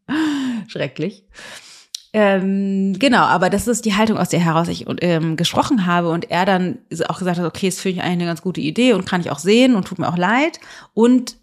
Schrecklich. 0.66 1.24
Ähm, 2.12 2.98
genau, 2.98 3.22
aber 3.22 3.50
das 3.50 3.68
ist 3.68 3.84
die 3.84 3.94
Haltung, 3.94 4.18
aus 4.18 4.30
der 4.30 4.40
heraus 4.40 4.66
ich 4.68 4.86
ähm, 5.00 5.36
gesprochen 5.36 5.86
habe 5.86 6.08
und 6.08 6.30
er 6.30 6.46
dann 6.46 6.78
auch 7.06 7.18
gesagt 7.18 7.38
hat, 7.38 7.46
okay, 7.46 7.68
das 7.68 7.80
finde 7.80 7.98
ich 7.98 8.02
eigentlich 8.02 8.14
eine 8.14 8.26
ganz 8.26 8.42
gute 8.42 8.60
Idee 8.60 8.94
und 8.94 9.06
kann 9.06 9.20
ich 9.20 9.30
auch 9.30 9.38
sehen 9.38 9.76
und 9.76 9.86
tut 9.86 9.98
mir 9.98 10.08
auch 10.08 10.16
leid 10.16 10.58
und 10.94 11.36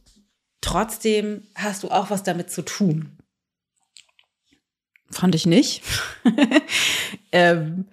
trotzdem 0.62 1.44
hast 1.56 1.84
du 1.84 1.90
auch 1.90 2.10
was 2.10 2.24
damit 2.24 2.50
zu 2.50 2.64
tun. 2.64 3.15
Fand 5.12 5.36
ich 5.36 5.46
nicht. 5.46 5.84
ähm, 7.32 7.86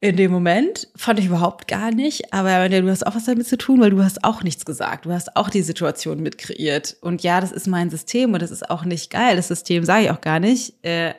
in 0.00 0.16
dem 0.16 0.30
Moment 0.30 0.88
fand 0.94 1.18
ich 1.18 1.26
überhaupt 1.26 1.66
gar 1.66 1.90
nicht, 1.90 2.32
aber 2.32 2.68
du 2.68 2.88
hast 2.88 3.04
auch 3.04 3.16
was 3.16 3.24
damit 3.24 3.48
zu 3.48 3.58
tun, 3.58 3.80
weil 3.80 3.90
du 3.90 4.02
hast 4.02 4.22
auch 4.22 4.44
nichts 4.44 4.64
gesagt. 4.64 5.06
Du 5.06 5.12
hast 5.12 5.36
auch 5.36 5.50
die 5.50 5.62
Situation 5.62 6.20
mit 6.20 6.38
kreiert. 6.38 6.96
Und 7.00 7.24
ja, 7.24 7.40
das 7.40 7.50
ist 7.50 7.66
mein 7.66 7.90
System 7.90 8.32
und 8.32 8.40
das 8.40 8.52
ist 8.52 8.70
auch 8.70 8.84
nicht 8.84 9.10
geil. 9.10 9.34
Das 9.34 9.48
System 9.48 9.84
sage 9.84 10.04
ich 10.04 10.10
auch 10.10 10.20
gar 10.20 10.38
nicht. 10.38 10.84
Äh, 10.84 11.14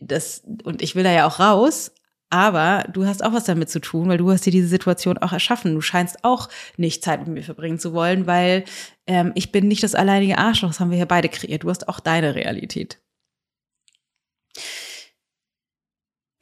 das, 0.00 0.42
und 0.62 0.82
ich 0.82 0.94
will 0.94 1.02
da 1.02 1.10
ja 1.10 1.26
auch 1.26 1.40
raus. 1.40 1.92
Aber 2.30 2.84
du 2.92 3.06
hast 3.06 3.24
auch 3.24 3.32
was 3.32 3.44
damit 3.44 3.70
zu 3.70 3.80
tun, 3.80 4.08
weil 4.08 4.18
du 4.18 4.30
hast 4.30 4.46
dir 4.46 4.50
diese 4.50 4.68
Situation 4.68 5.18
auch 5.18 5.32
erschaffen. 5.32 5.74
Du 5.74 5.80
scheinst 5.80 6.24
auch 6.24 6.48
nicht 6.76 7.04
Zeit 7.04 7.20
mit 7.20 7.28
mir 7.28 7.42
verbringen 7.42 7.78
zu 7.78 7.92
wollen, 7.92 8.26
weil 8.26 8.64
ähm, 9.06 9.32
ich 9.34 9.52
bin 9.52 9.68
nicht 9.68 9.82
das 9.82 9.94
alleinige 9.94 10.38
Arschloch. 10.38 10.70
Das 10.70 10.80
haben 10.80 10.90
wir 10.90 10.96
hier 10.96 11.06
beide 11.06 11.28
kreiert. 11.28 11.62
Du 11.64 11.70
hast 11.70 11.88
auch 11.88 12.00
deine 12.00 12.34
Realität. 12.34 12.98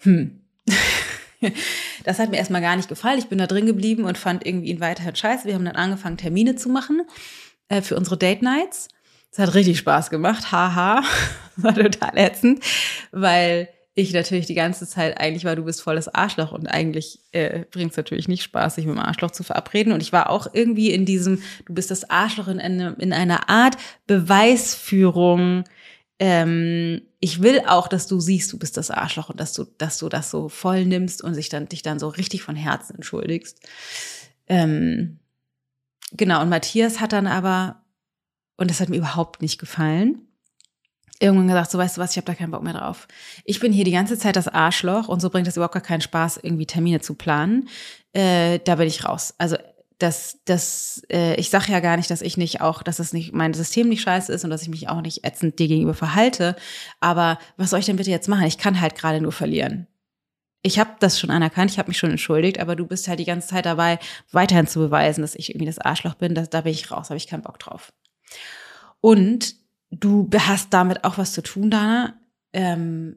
Hm. 0.00 0.40
Das 2.04 2.18
hat 2.18 2.30
mir 2.30 2.36
erstmal 2.36 2.62
gar 2.62 2.76
nicht 2.76 2.88
gefallen. 2.88 3.18
Ich 3.18 3.28
bin 3.28 3.36
da 3.36 3.46
drin 3.46 3.66
geblieben 3.66 4.04
und 4.04 4.16
fand 4.16 4.46
irgendwie 4.46 4.70
ihn 4.70 4.80
weiterhin 4.80 5.14
scheiße. 5.14 5.46
Wir 5.46 5.54
haben 5.54 5.64
dann 5.64 5.76
angefangen, 5.76 6.16
Termine 6.16 6.56
zu 6.56 6.68
machen 6.68 7.02
äh, 7.68 7.82
für 7.82 7.96
unsere 7.96 8.16
Date 8.16 8.42
Nights. 8.42 8.88
Es 9.30 9.38
hat 9.38 9.54
richtig 9.54 9.78
Spaß 9.78 10.10
gemacht. 10.10 10.52
Haha. 10.52 11.02
War 11.56 11.74
total 11.74 12.16
ätzend, 12.16 12.64
weil 13.12 13.68
ich 13.94 14.12
natürlich 14.12 14.46
die 14.46 14.54
ganze 14.54 14.88
Zeit 14.88 15.20
eigentlich 15.20 15.44
war, 15.44 15.54
du 15.54 15.64
bist 15.64 15.80
volles 15.80 16.08
Arschloch 16.08 16.50
und 16.50 16.66
eigentlich 16.66 17.20
äh, 17.30 17.64
bringt 17.70 17.92
es 17.92 17.96
natürlich 17.96 18.26
nicht 18.26 18.42
Spaß, 18.42 18.74
sich 18.74 18.86
mit 18.86 18.96
dem 18.96 19.00
Arschloch 19.00 19.30
zu 19.30 19.44
verabreden. 19.44 19.92
Und 19.92 20.02
ich 20.02 20.12
war 20.12 20.30
auch 20.30 20.48
irgendwie 20.52 20.90
in 20.90 21.04
diesem, 21.04 21.42
du 21.66 21.74
bist 21.74 21.92
das 21.92 22.10
Arschloch 22.10 22.48
in, 22.48 22.58
eine, 22.58 22.96
in 22.98 23.12
einer 23.12 23.48
Art 23.48 23.76
Beweisführung. 24.08 25.62
Ähm, 26.18 27.02
ich 27.24 27.40
will 27.40 27.62
auch, 27.66 27.88
dass 27.88 28.06
du 28.06 28.20
siehst, 28.20 28.52
du 28.52 28.58
bist 28.58 28.76
das 28.76 28.90
Arschloch 28.90 29.30
und 29.30 29.40
dass 29.40 29.54
du, 29.54 29.64
dass 29.78 29.96
du 29.96 30.10
das 30.10 30.30
so 30.30 30.50
voll 30.50 30.84
nimmst 30.84 31.24
und 31.24 31.32
sich 31.32 31.48
dann, 31.48 31.66
dich 31.66 31.80
dann 31.80 31.98
so 31.98 32.08
richtig 32.08 32.42
von 32.42 32.54
Herzen 32.54 32.96
entschuldigst. 32.96 33.60
Ähm, 34.46 35.20
genau, 36.12 36.42
und 36.42 36.50
Matthias 36.50 37.00
hat 37.00 37.14
dann 37.14 37.26
aber, 37.26 37.80
und 38.58 38.68
das 38.68 38.78
hat 38.78 38.90
mir 38.90 38.98
überhaupt 38.98 39.40
nicht 39.40 39.58
gefallen, 39.58 40.28
irgendwann 41.18 41.48
gesagt, 41.48 41.70
so 41.70 41.78
weißt 41.78 41.96
du 41.96 42.02
was, 42.02 42.10
ich 42.10 42.18
habe 42.18 42.26
da 42.26 42.34
keinen 42.34 42.50
Bock 42.50 42.62
mehr 42.62 42.74
drauf. 42.74 43.08
Ich 43.46 43.58
bin 43.58 43.72
hier 43.72 43.86
die 43.86 43.90
ganze 43.90 44.18
Zeit 44.18 44.36
das 44.36 44.48
Arschloch 44.48 45.08
und 45.08 45.20
so 45.20 45.30
bringt 45.30 45.48
es 45.48 45.56
überhaupt 45.56 45.72
gar 45.72 45.82
keinen 45.82 46.02
Spaß, 46.02 46.40
irgendwie 46.42 46.66
Termine 46.66 47.00
zu 47.00 47.14
planen. 47.14 47.70
Äh, 48.12 48.58
da 48.66 48.74
bin 48.74 48.86
ich 48.86 49.06
raus. 49.06 49.32
Also 49.38 49.56
das, 50.04 50.38
das, 50.44 51.02
äh, 51.10 51.34
ich 51.36 51.48
sage 51.48 51.72
ja 51.72 51.80
gar 51.80 51.96
nicht, 51.96 52.10
dass 52.10 52.20
ich 52.20 52.36
nicht 52.36 52.60
auch, 52.60 52.82
dass 52.82 52.98
das 52.98 53.14
nicht 53.14 53.32
mein 53.32 53.54
System 53.54 53.88
nicht 53.88 54.02
scheiße 54.02 54.30
ist 54.32 54.44
und 54.44 54.50
dass 54.50 54.60
ich 54.60 54.68
mich 54.68 54.90
auch 54.90 55.00
nicht 55.00 55.24
ätzend 55.24 55.58
dir 55.58 55.66
gegenüber 55.66 55.94
verhalte. 55.94 56.56
Aber 57.00 57.38
was 57.56 57.70
soll 57.70 57.78
ich 57.80 57.86
denn 57.86 57.96
bitte 57.96 58.10
jetzt 58.10 58.28
machen? 58.28 58.44
Ich 58.44 58.58
kann 58.58 58.82
halt 58.82 58.96
gerade 58.96 59.22
nur 59.22 59.32
verlieren. 59.32 59.86
Ich 60.60 60.78
habe 60.78 60.90
das 61.00 61.18
schon 61.18 61.30
anerkannt, 61.30 61.70
ich 61.70 61.78
habe 61.78 61.88
mich 61.88 61.96
schon 61.96 62.10
entschuldigt, 62.10 62.60
aber 62.60 62.76
du 62.76 62.86
bist 62.86 63.08
halt 63.08 63.18
die 63.18 63.24
ganze 63.24 63.48
Zeit 63.48 63.64
dabei, 63.64 63.98
weiterhin 64.30 64.66
zu 64.66 64.78
beweisen, 64.78 65.22
dass 65.22 65.34
ich 65.34 65.50
irgendwie 65.50 65.66
das 65.66 65.78
Arschloch 65.78 66.14
bin. 66.14 66.34
Das, 66.34 66.50
da 66.50 66.60
bin 66.60 66.72
ich 66.72 66.90
raus, 66.90 67.08
habe 67.08 67.16
ich 67.16 67.26
keinen 67.26 67.42
Bock 67.42 67.58
drauf. 67.58 67.92
Und 69.00 69.56
du 69.90 70.28
hast 70.36 70.72
damit 70.74 71.04
auch 71.04 71.16
was 71.16 71.32
zu 71.32 71.42
tun, 71.42 71.70
Dana. 71.70 72.14
Ähm, 72.52 73.16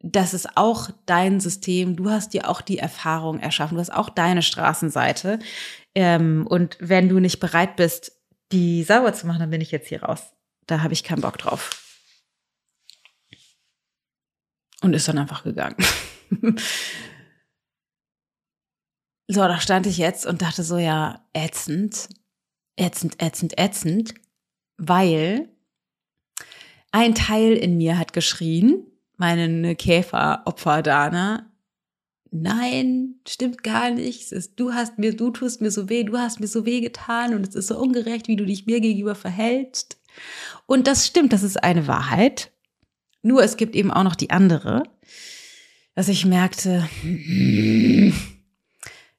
das 0.00 0.32
ist 0.34 0.56
auch 0.56 0.90
dein 1.06 1.40
System. 1.40 1.96
Du 1.96 2.10
hast 2.10 2.32
dir 2.32 2.48
auch 2.48 2.60
die 2.60 2.78
Erfahrung 2.78 3.40
erschaffen. 3.40 3.74
Du 3.74 3.80
hast 3.80 3.92
auch 3.92 4.08
deine 4.08 4.42
Straßenseite. 4.42 5.40
Ähm, 5.94 6.46
und 6.46 6.76
wenn 6.80 7.08
du 7.08 7.18
nicht 7.18 7.40
bereit 7.40 7.76
bist, 7.76 8.12
die 8.52 8.82
sauber 8.84 9.12
zu 9.12 9.26
machen, 9.26 9.40
dann 9.40 9.50
bin 9.50 9.60
ich 9.60 9.70
jetzt 9.70 9.88
hier 9.88 10.02
raus. 10.02 10.32
Da 10.66 10.82
habe 10.82 10.92
ich 10.92 11.04
keinen 11.04 11.22
Bock 11.22 11.38
drauf. 11.38 11.84
Und 14.80 14.94
ist 14.94 15.08
dann 15.08 15.18
einfach 15.18 15.42
gegangen. 15.42 15.76
so, 19.28 19.40
da 19.40 19.60
stand 19.60 19.86
ich 19.86 19.98
jetzt 19.98 20.24
und 20.24 20.40
dachte 20.42 20.62
so, 20.62 20.78
ja, 20.78 21.26
ätzend, 21.32 22.08
ätzend, 22.76 23.20
ätzend, 23.20 23.58
ätzend, 23.58 24.14
weil 24.76 25.48
ein 26.92 27.14
Teil 27.14 27.52
in 27.54 27.76
mir 27.76 27.98
hat 27.98 28.12
geschrien, 28.12 28.86
meinen 29.16 29.76
Käferopfer 29.76 30.82
Dana. 30.82 31.47
Nein, 32.30 33.16
stimmt 33.26 33.62
gar 33.62 33.90
nicht. 33.90 34.32
Ist, 34.32 34.58
du 34.60 34.72
hast 34.72 34.98
mir, 34.98 35.14
du 35.14 35.30
tust 35.30 35.60
mir 35.60 35.70
so 35.70 35.88
weh, 35.88 36.04
du 36.04 36.18
hast 36.18 36.40
mir 36.40 36.46
so 36.46 36.66
weh 36.66 36.80
getan 36.80 37.34
und 37.34 37.48
es 37.48 37.54
ist 37.54 37.68
so 37.68 37.78
ungerecht, 37.78 38.28
wie 38.28 38.36
du 38.36 38.44
dich 38.44 38.66
mir 38.66 38.80
gegenüber 38.80 39.14
verhältst. 39.14 40.00
Und 40.66 40.86
das 40.86 41.06
stimmt, 41.06 41.32
das 41.32 41.42
ist 41.42 41.62
eine 41.62 41.86
Wahrheit. 41.86 42.52
Nur 43.22 43.42
es 43.42 43.56
gibt 43.56 43.74
eben 43.74 43.90
auch 43.90 44.04
noch 44.04 44.16
die 44.16 44.30
andere, 44.30 44.82
dass 45.94 46.08
ich 46.08 46.24
merkte, 46.24 46.88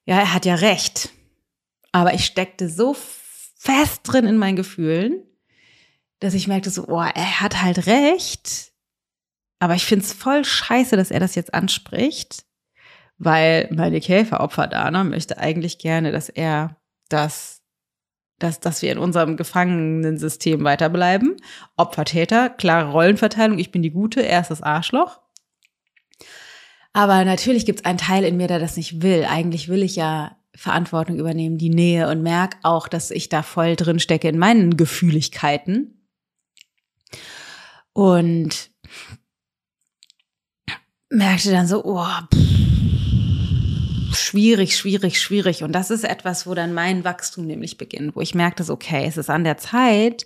ja, 0.04 0.18
er 0.18 0.32
hat 0.32 0.46
ja 0.46 0.54
recht. 0.54 1.10
Aber 1.92 2.14
ich 2.14 2.24
steckte 2.24 2.68
so 2.68 2.94
fest 3.56 4.00
drin 4.04 4.26
in 4.26 4.38
meinen 4.38 4.56
Gefühlen, 4.56 5.22
dass 6.20 6.34
ich 6.34 6.48
merkte 6.48 6.70
so, 6.70 6.86
oh, 6.88 7.00
er 7.00 7.40
hat 7.40 7.62
halt 7.62 7.86
recht. 7.86 8.72
Aber 9.58 9.74
ich 9.74 9.84
finde 9.84 10.04
es 10.04 10.12
voll 10.12 10.44
scheiße, 10.44 10.96
dass 10.96 11.10
er 11.10 11.20
das 11.20 11.34
jetzt 11.34 11.52
anspricht, 11.52 12.44
weil 13.20 13.68
meine 13.70 14.00
Käferopfer 14.00 14.66
Dana 14.66 15.04
möchte 15.04 15.36
eigentlich 15.36 15.78
gerne, 15.78 16.10
dass 16.10 16.30
er 16.30 16.78
das, 17.10 17.60
dass, 18.38 18.60
dass 18.60 18.80
wir 18.80 18.90
in 18.90 18.98
unserem 18.98 19.36
Gefangenensystem 19.36 20.64
weiterbleiben. 20.64 21.36
Opfer-Täter, 21.76 22.48
klare 22.48 22.90
Rollenverteilung, 22.90 23.58
ich 23.58 23.70
bin 23.70 23.82
die 23.82 23.90
Gute, 23.90 24.26
er 24.26 24.40
ist 24.40 24.50
das 24.50 24.62
Arschloch. 24.62 25.20
Aber 26.94 27.26
natürlich 27.26 27.66
gibt 27.66 27.80
es 27.80 27.84
einen 27.84 27.98
Teil 27.98 28.24
in 28.24 28.38
mir, 28.38 28.48
der 28.48 28.58
das 28.58 28.78
nicht 28.78 29.02
will. 29.02 29.26
Eigentlich 29.28 29.68
will 29.68 29.82
ich 29.82 29.96
ja 29.96 30.38
Verantwortung 30.56 31.18
übernehmen, 31.18 31.58
die 31.58 31.68
Nähe 31.68 32.08
und 32.08 32.22
merke 32.22 32.56
auch, 32.62 32.88
dass 32.88 33.10
ich 33.10 33.28
da 33.28 33.42
voll 33.42 33.76
drin 33.76 34.00
stecke 34.00 34.28
in 34.28 34.38
meinen 34.38 34.78
Gefühligkeiten. 34.78 36.08
Und 37.92 38.70
merkte 41.10 41.50
dann 41.50 41.66
so, 41.66 41.84
oh, 41.84 42.06
pff, 42.32 42.39
schwierig, 44.14 44.76
schwierig, 44.76 45.20
schwierig. 45.20 45.62
Und 45.62 45.72
das 45.72 45.90
ist 45.90 46.04
etwas, 46.04 46.46
wo 46.46 46.54
dann 46.54 46.72
mein 46.72 47.04
Wachstum 47.04 47.46
nämlich 47.46 47.76
beginnt, 47.78 48.16
wo 48.16 48.20
ich 48.20 48.34
merkte, 48.34 48.70
okay, 48.70 49.04
es 49.06 49.16
ist 49.16 49.30
an 49.30 49.44
der 49.44 49.58
Zeit, 49.58 50.24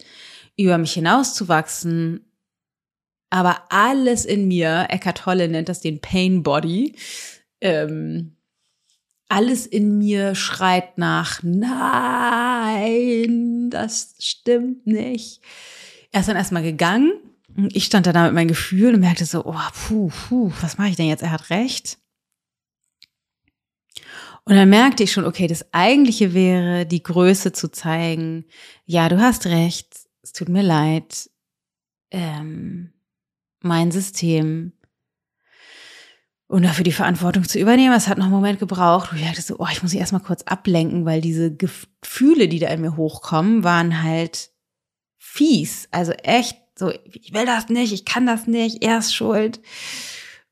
über 0.57 0.79
mich 0.79 0.93
hinauszuwachsen. 0.95 2.25
Aber 3.31 3.63
alles 3.71 4.25
in 4.25 4.49
mir, 4.49 4.87
Eckhart 4.91 5.19
Tolle 5.19 5.49
nennt 5.49 5.69
das 5.69 5.81
den 5.81 6.01
Pain 6.01 6.43
Body, 6.43 6.97
ähm, 7.61 8.37
alles 9.29 9.67
in 9.67 9.99
mir 9.99 10.35
schreit 10.35 10.99
nach, 10.99 11.41
nein, 11.43 12.91
das 13.71 14.15
stimmt 14.21 14.87
nicht. 14.87 15.41
Er 16.13 16.21
ist 16.21 16.29
dann 16.29 16.37
erstmal 16.37 16.63
gegangen 16.63 17.13
ich 17.73 17.85
stand 17.85 18.07
da 18.07 18.25
mit 18.25 18.35
meinen 18.35 18.49
Gefühlen 18.49 18.97
und 18.97 19.01
merkte 19.01 19.25
so, 19.25 19.45
oh, 19.45 19.55
puh, 19.73 20.09
puh, 20.09 20.53
was 20.61 20.79
mache 20.79 20.89
ich 20.89 20.97
denn 20.97 21.09
jetzt? 21.09 21.23
Er 21.23 21.31
hat 21.31 21.51
recht. 21.51 21.99
Und 24.47 24.57
dann 24.57 24.69
merkte 24.69 25.03
ich 25.03 25.13
schon, 25.13 25.25
okay, 25.25 25.47
das 25.47 25.73
Eigentliche 25.73 26.35
wäre, 26.35 26.85
die 26.85 27.03
Größe 27.03 27.53
zu 27.53 27.69
zeigen. 27.69 28.45
Ja, 28.85 29.09
du 29.09 29.19
hast 29.19 29.47
recht, 29.47 29.97
es 30.23 30.33
tut 30.33 30.51
mir 30.51 30.63
leid. 30.63 31.31
Ähm, 32.11 32.93
mein 33.63 33.91
System. 33.91 34.73
Und 36.47 36.63
dafür 36.65 36.85
die 36.85 36.93
Verantwortung 36.93 37.45
zu 37.45 37.59
übernehmen. 37.59 37.95
Es 37.95 38.07
hat 38.07 38.19
noch 38.19 38.27
einen 38.27 38.35
Moment 38.35 38.59
gebraucht, 38.59 39.11
wo 39.11 39.17
ich 39.17 39.25
dachte 39.25 39.41
so, 39.41 39.57
oh, 39.59 39.67
ich 39.73 39.83
muss 39.83 39.93
mich 39.93 40.01
erstmal 40.01 40.23
kurz 40.23 40.43
ablenken, 40.43 41.07
weil 41.07 41.23
diese 41.23 41.55
Gefühle, 41.55 42.47
die 42.47 42.59
da 42.59 42.69
in 42.69 42.83
mir 42.83 42.97
hochkommen, 42.97 43.65
waren 43.65 44.03
halt 44.03 44.51
fies. 45.17 45.89
Also 45.91 46.13
echt 46.13 46.59
so, 46.79 46.91
ich 46.91 47.33
will 47.33 47.47
das 47.47 47.71
nicht, 47.71 47.93
ich 47.93 48.05
kann 48.05 48.27
das 48.27 48.47
nicht, 48.47 48.85
er 48.85 48.99
ist 48.99 49.15
schuld. 49.15 49.61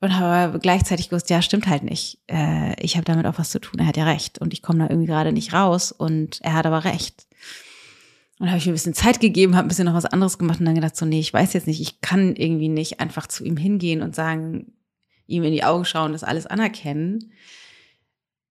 Und 0.02 0.18
habe 0.18 0.58
gleichzeitig 0.58 1.10
gewusst, 1.10 1.30
ja, 1.30 1.40
stimmt 1.42 1.68
halt 1.68 1.84
nicht. 1.84 2.18
Äh, 2.26 2.74
ich 2.82 2.96
habe 2.96 3.04
damit 3.04 3.24
auch 3.24 3.38
was 3.38 3.50
zu 3.50 3.60
tun. 3.60 3.78
Er 3.78 3.86
hat 3.86 3.96
ja 3.96 4.02
recht. 4.02 4.40
Und 4.40 4.52
ich 4.52 4.60
komme 4.60 4.80
da 4.80 4.90
irgendwie 4.90 5.06
gerade 5.06 5.30
nicht 5.30 5.52
raus. 5.52 5.92
Und 5.92 6.40
er 6.42 6.54
hat 6.54 6.66
aber 6.66 6.84
recht. 6.84 7.28
Und 8.40 8.48
habe 8.48 8.58
ich 8.58 8.66
mir 8.66 8.72
ein 8.72 8.74
bisschen 8.74 8.94
Zeit 8.94 9.20
gegeben, 9.20 9.54
habe 9.54 9.66
ein 9.66 9.68
bisschen 9.68 9.84
noch 9.84 9.94
was 9.94 10.04
anderes 10.04 10.38
gemacht 10.38 10.58
und 10.58 10.66
dann 10.66 10.74
gedacht, 10.74 10.96
so, 10.96 11.06
nee, 11.06 11.20
ich 11.20 11.32
weiß 11.32 11.52
jetzt 11.52 11.68
nicht, 11.68 11.80
ich 11.80 12.00
kann 12.00 12.34
irgendwie 12.34 12.68
nicht 12.68 12.98
einfach 12.98 13.28
zu 13.28 13.44
ihm 13.44 13.56
hingehen 13.56 14.02
und 14.02 14.16
sagen, 14.16 14.72
ihm 15.28 15.44
in 15.44 15.52
die 15.52 15.62
Augen 15.62 15.84
schauen, 15.84 16.10
das 16.10 16.24
alles 16.24 16.46
anerkennen. 16.46 17.30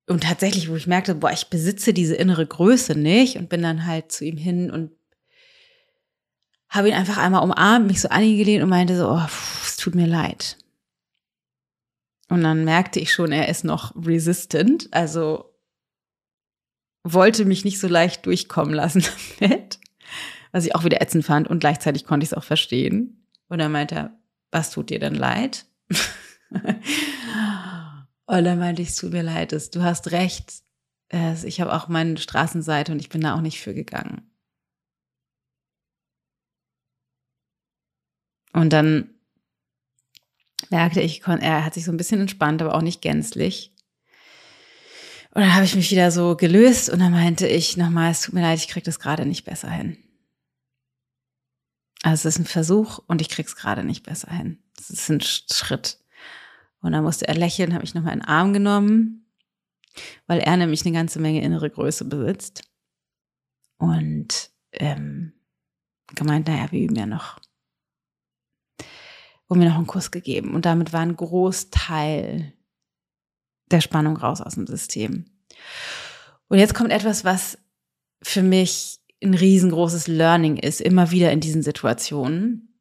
Und 0.08 0.24
tatsächlich, 0.24 0.70
wo 0.70 0.78
ich 0.78 0.88
merkte, 0.88 1.16
boah, 1.16 1.32
ich 1.32 1.48
besitze 1.48 1.92
diese 1.92 2.16
innere 2.16 2.46
Größe 2.46 2.98
nicht 2.98 3.36
und 3.36 3.50
bin 3.50 3.62
dann 3.62 3.86
halt 3.86 4.14
zu 4.14 4.24
ihm 4.24 4.38
hin 4.38 4.72
und 4.72 4.92
habe 6.70 6.88
ihn 6.88 6.96
einfach 6.96 7.18
einmal 7.18 7.44
umarmt, 7.44 7.88
mich 7.88 8.00
so 8.00 8.08
an 8.08 8.24
ihn 8.24 8.38
gelehnt 8.38 8.64
und 8.64 8.70
meinte 8.70 8.96
so, 8.96 9.10
oh, 9.10 9.28
es 9.66 9.76
tut 9.76 9.96
mir 9.96 10.08
leid. 10.08 10.56
Und 12.32 12.44
dann 12.44 12.64
merkte 12.64 13.02
ich 13.02 13.12
schon, 13.12 13.34
er 13.34 13.50
ist 13.50 13.66
noch 13.66 13.94
resistant, 13.94 14.88
also 14.92 15.54
wollte 17.04 17.44
mich 17.44 17.66
nicht 17.66 17.78
so 17.78 17.90
leicht 17.90 18.26
durchkommen 18.26 18.74
lassen 18.74 19.04
damit, 19.42 19.80
was 20.54 20.66
ich 20.66 20.74
auch 20.74 20.86
wieder 20.86 21.02
ätzend 21.02 21.26
fand 21.26 21.50
und 21.50 21.60
gleichzeitig 21.60 22.06
konnte 22.06 22.24
ich 22.24 22.32
es 22.32 22.38
auch 22.38 22.46
verstehen. 22.46 23.28
Und 23.50 23.58
dann 23.58 23.74
meinte 23.74 23.96
er, 23.96 24.18
was 24.50 24.72
tut 24.72 24.92
dir 24.92 25.00
denn 25.00 25.16
leid? 25.16 25.66
Und 28.26 28.46
dann 28.46 28.60
meinte 28.60 28.82
ich, 28.82 28.90
es 28.90 28.96
tut 28.96 29.12
mir 29.12 29.24
leid, 29.24 29.52
du 29.52 29.84
hast 29.84 30.12
recht. 30.12 30.64
Ich 31.44 31.60
habe 31.60 31.74
auch 31.74 31.90
meine 31.90 32.18
Straßenseite 32.18 32.94
und 32.94 33.00
ich 33.00 33.10
bin 33.10 33.20
da 33.20 33.36
auch 33.36 33.42
nicht 33.42 33.60
für 33.60 33.74
gegangen. 33.74 34.32
Und 38.54 38.72
dann 38.72 39.21
merkte 40.72 41.02
ich, 41.02 41.22
er 41.26 41.66
hat 41.66 41.74
sich 41.74 41.86
so 41.86 41.92
ein 41.92 41.98
bisschen 41.98 42.22
entspannt, 42.22 42.62
aber 42.62 42.76
auch 42.76 42.82
nicht 42.82 43.02
gänzlich. 43.02 43.74
Und 45.34 45.42
dann 45.42 45.54
habe 45.54 45.66
ich 45.66 45.76
mich 45.76 45.92
wieder 45.92 46.12
so 46.12 46.36
gelöst 46.36 46.90
und 46.90 47.00
dann 47.00 47.12
meinte 47.12 47.48
ich 47.48 47.78
nochmal, 47.78 48.12
es 48.12 48.22
tut 48.22 48.34
mir 48.34 48.42
leid, 48.42 48.60
ich 48.60 48.68
krieg 48.68 48.84
das 48.84 49.00
gerade 49.00 49.26
nicht 49.26 49.46
besser 49.46 49.70
hin. 49.70 49.98
Also 52.04 52.28
es 52.28 52.36
ist 52.36 52.40
ein 52.40 52.46
Versuch 52.46 53.00
und 53.08 53.22
ich 53.22 53.30
krieg's 53.30 53.56
gerade 53.56 53.84
nicht 53.84 54.04
besser 54.04 54.32
hin. 54.32 54.60
Das 54.76 54.90
ist 54.90 55.10
ein 55.10 55.22
Schritt. 55.22 56.00
Und 56.82 56.94
dann 56.94 57.04
musste 57.04 57.28
er 57.28 57.36
lächeln, 57.36 57.74
habe 57.74 57.84
ich 57.84 57.94
nochmal 57.94 58.14
in 58.14 58.20
den 58.20 58.28
Arm 58.28 58.54
genommen, 58.54 59.32
weil 60.26 60.40
er 60.40 60.58
nämlich 60.58 60.86
eine 60.86 60.96
ganze 60.96 61.20
Menge 61.20 61.42
innere 61.42 61.70
Größe 61.70 62.06
besitzt. 62.06 62.64
Und 63.78 64.50
ähm, 64.72 65.34
gemeint, 66.16 66.48
naja, 66.48 66.72
wir 66.72 66.82
üben 66.82 66.96
ja 66.96 67.06
noch. 67.06 67.40
Und 69.52 69.60
mir 69.60 69.68
noch 69.68 69.76
einen 69.76 69.86
Kuss 69.86 70.12
gegeben. 70.12 70.56
Und 70.56 70.66
damit 70.66 70.94
war 70.94 71.02
ein 71.02 71.18
Großteil 71.18 72.54
der 73.70 73.82
Spannung 73.82 74.16
raus 74.16 74.40
aus 74.40 74.56
dem 74.56 74.66
System. 74.66 75.26
Und 76.48 76.58
jetzt 76.58 76.74
kommt 76.74 76.94
etwas, 76.94 77.26
was 77.26 77.58
für 78.24 78.44
mich 78.44 79.00
ein 79.22 79.34
riesengroßes 79.34 80.08
Learning 80.08 80.56
ist, 80.56 80.80
immer 80.80 81.12
wieder 81.12 81.34
in 81.34 81.42
diesen 81.42 81.64
Situationen, 81.64 82.80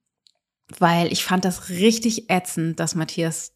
weil 0.79 1.13
ich 1.13 1.25
fand 1.25 1.45
das 1.45 1.71
richtig 1.71 2.31
ätzend, 2.31 2.79
dass 2.79 2.95
Matthias 2.95 3.53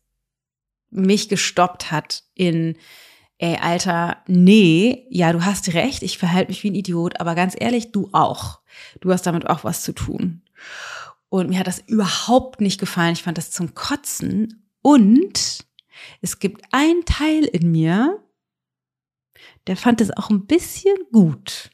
mich 0.91 1.29
gestoppt 1.29 1.93
hat 1.93 2.25
in, 2.35 2.77
ey, 3.39 3.59
Alter, 3.61 4.25
nee, 4.27 5.07
ja, 5.09 5.33
du 5.33 5.45
hast 5.45 5.73
recht, 5.73 6.03
ich 6.03 6.19
verhalte 6.19 6.51
mich 6.51 6.65
wie 6.65 6.71
ein 6.71 6.75
Idiot, 6.75 7.21
aber 7.21 7.37
ganz 7.37 7.55
ehrlich, 7.57 7.93
du 7.93 8.09
auch. 8.11 8.59
Du 9.01 9.13
hast 9.13 9.23
damit 9.23 9.49
auch 9.49 9.63
was 9.63 9.83
zu 9.83 9.93
tun. 9.93 10.43
Und 11.35 11.49
mir 11.49 11.59
hat 11.59 11.67
das 11.67 11.81
überhaupt 11.89 12.61
nicht 12.61 12.79
gefallen. 12.79 13.15
Ich 13.15 13.25
fand 13.25 13.39
das 13.39 13.51
zum 13.51 13.75
Kotzen. 13.75 14.71
Und 14.83 15.67
es 16.21 16.39
gibt 16.39 16.63
einen 16.71 17.05
Teil 17.07 17.43
in 17.43 17.73
mir, 17.73 18.23
der 19.67 19.77
fand 19.77 20.01
es 20.01 20.17
auch 20.17 20.31
ein 20.31 20.47
bisschen 20.47 20.95
gut. 21.11 21.73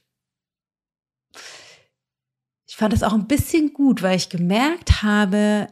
Ich 2.67 2.75
fand 2.75 2.95
es 2.95 3.03
auch 3.03 3.13
ein 3.13 3.29
bisschen 3.29 3.75
gut, 3.75 4.01
weil 4.01 4.17
ich 4.17 4.31
gemerkt 4.31 5.03
habe, 5.03 5.67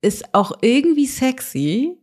ist 0.00 0.34
auch 0.34 0.58
irgendwie 0.62 1.06
sexy, 1.06 2.02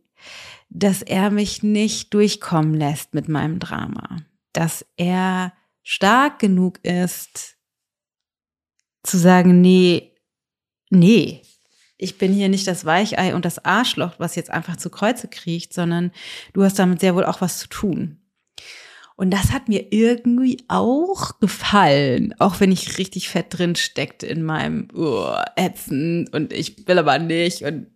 dass 0.70 1.02
er 1.02 1.30
mich 1.30 1.62
nicht 1.62 2.14
durchkommen 2.14 2.72
lässt 2.72 3.12
mit 3.12 3.28
meinem 3.28 3.58
Drama. 3.58 4.24
Dass 4.54 4.86
er 4.96 5.52
stark 5.82 6.38
genug 6.38 6.82
ist, 6.82 7.53
zu 9.04 9.18
sagen, 9.18 9.60
nee, 9.60 10.12
nee, 10.90 11.42
ich 11.96 12.18
bin 12.18 12.32
hier 12.32 12.48
nicht 12.48 12.66
das 12.66 12.84
Weichei 12.84 13.34
und 13.34 13.44
das 13.44 13.64
Arschloch, 13.64 14.14
was 14.18 14.34
jetzt 14.34 14.50
einfach 14.50 14.76
zu 14.76 14.90
Kreuze 14.90 15.28
kriecht, 15.28 15.72
sondern 15.72 16.10
du 16.52 16.64
hast 16.64 16.78
damit 16.78 17.00
sehr 17.00 17.14
wohl 17.14 17.24
auch 17.24 17.40
was 17.40 17.60
zu 17.60 17.68
tun. 17.68 18.18
Und 19.16 19.30
das 19.30 19.52
hat 19.52 19.68
mir 19.68 19.92
irgendwie 19.92 20.64
auch 20.66 21.38
gefallen, 21.38 22.34
auch 22.40 22.58
wenn 22.58 22.72
ich 22.72 22.98
richtig 22.98 23.28
fett 23.28 23.46
drin 23.50 23.76
steckte 23.76 24.26
in 24.26 24.42
meinem 24.42 24.88
oh, 24.92 25.36
Ätzen 25.54 26.28
und 26.32 26.52
ich 26.52 26.88
will 26.88 26.98
aber 26.98 27.20
nicht 27.20 27.62
und 27.62 27.86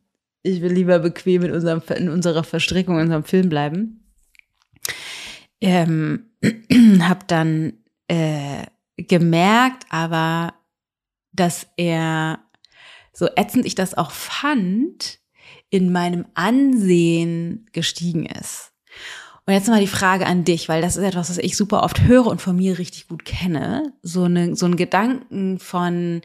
ich 0.44 0.60
will 0.60 0.72
lieber 0.72 1.00
bequem 1.00 1.42
in, 1.42 1.50
unserem, 1.50 1.82
in 1.96 2.08
unserer 2.08 2.44
Verstrickung, 2.44 2.96
in 2.96 3.02
unserem 3.02 3.24
Film 3.24 3.48
bleiben. 3.48 4.04
Ähm, 5.60 6.26
hab 7.00 7.26
dann 7.26 7.72
äh, 8.06 8.62
gemerkt, 8.96 9.86
aber 9.90 10.54
dass 11.38 11.66
er 11.76 12.40
so 13.12 13.26
ätzend 13.34 13.66
ich 13.66 13.74
das 13.74 13.94
auch 13.94 14.12
fand, 14.12 15.18
in 15.70 15.92
meinem 15.92 16.26
Ansehen 16.34 17.66
gestiegen 17.72 18.26
ist. 18.26 18.72
Und 19.46 19.54
jetzt 19.54 19.68
mal 19.68 19.80
die 19.80 19.86
Frage 19.86 20.26
an 20.26 20.44
dich, 20.44 20.68
weil 20.68 20.82
das 20.82 20.96
ist 20.96 21.04
etwas, 21.04 21.30
was 21.30 21.38
ich 21.38 21.56
super 21.56 21.82
oft 21.82 22.02
höre 22.02 22.26
und 22.26 22.40
von 22.40 22.54
mir 22.54 22.78
richtig 22.78 23.08
gut 23.08 23.24
kenne. 23.24 23.94
So, 24.02 24.24
eine, 24.24 24.54
so 24.54 24.66
ein 24.66 24.76
Gedanken 24.76 25.58
von, 25.58 26.20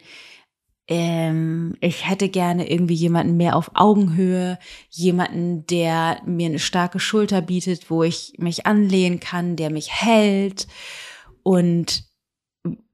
ähm, 0.86 1.74
ich 1.80 2.08
hätte 2.08 2.28
gerne 2.28 2.70
irgendwie 2.70 2.94
jemanden 2.94 3.38
mehr 3.38 3.56
auf 3.56 3.70
Augenhöhe, 3.74 4.58
jemanden, 4.90 5.66
der 5.66 6.20
mir 6.26 6.48
eine 6.48 6.58
starke 6.58 7.00
Schulter 7.00 7.40
bietet, 7.40 7.90
wo 7.90 8.02
ich 8.02 8.34
mich 8.36 8.66
anlehnen 8.66 9.20
kann, 9.20 9.56
der 9.56 9.70
mich 9.70 9.90
hält. 9.90 10.66
Und 11.42 12.04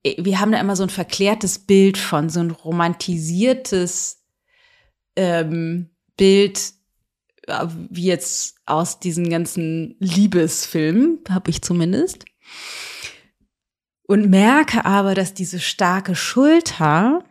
wir 0.02 0.40
haben 0.40 0.52
da 0.52 0.60
immer 0.60 0.76
so 0.76 0.82
ein 0.82 0.90
verklärtes 0.90 1.58
Bild 1.58 1.98
von, 1.98 2.30
so 2.30 2.40
ein 2.40 2.50
romantisiertes 2.50 4.24
ähm, 5.16 5.90
Bild, 6.16 6.72
äh, 7.46 7.66
wie 7.90 8.06
jetzt 8.06 8.56
aus 8.66 9.00
diesen 9.00 9.28
ganzen 9.28 9.96
Liebesfilmen, 9.98 11.20
habe 11.28 11.50
ich 11.50 11.62
zumindest. 11.62 12.24
Und 14.04 14.30
merke 14.30 14.84
aber, 14.84 15.14
dass 15.14 15.34
diese 15.34 15.60
starke 15.60 16.16
Schulter, 16.16 17.22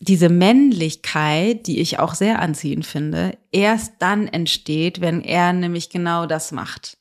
diese 0.00 0.28
Männlichkeit, 0.28 1.66
die 1.66 1.80
ich 1.80 1.98
auch 1.98 2.14
sehr 2.14 2.40
anziehend 2.40 2.86
finde, 2.86 3.38
erst 3.50 3.94
dann 4.00 4.28
entsteht, 4.28 5.00
wenn 5.00 5.22
er 5.22 5.52
nämlich 5.52 5.88
genau 5.88 6.26
das 6.26 6.52
macht 6.52 6.98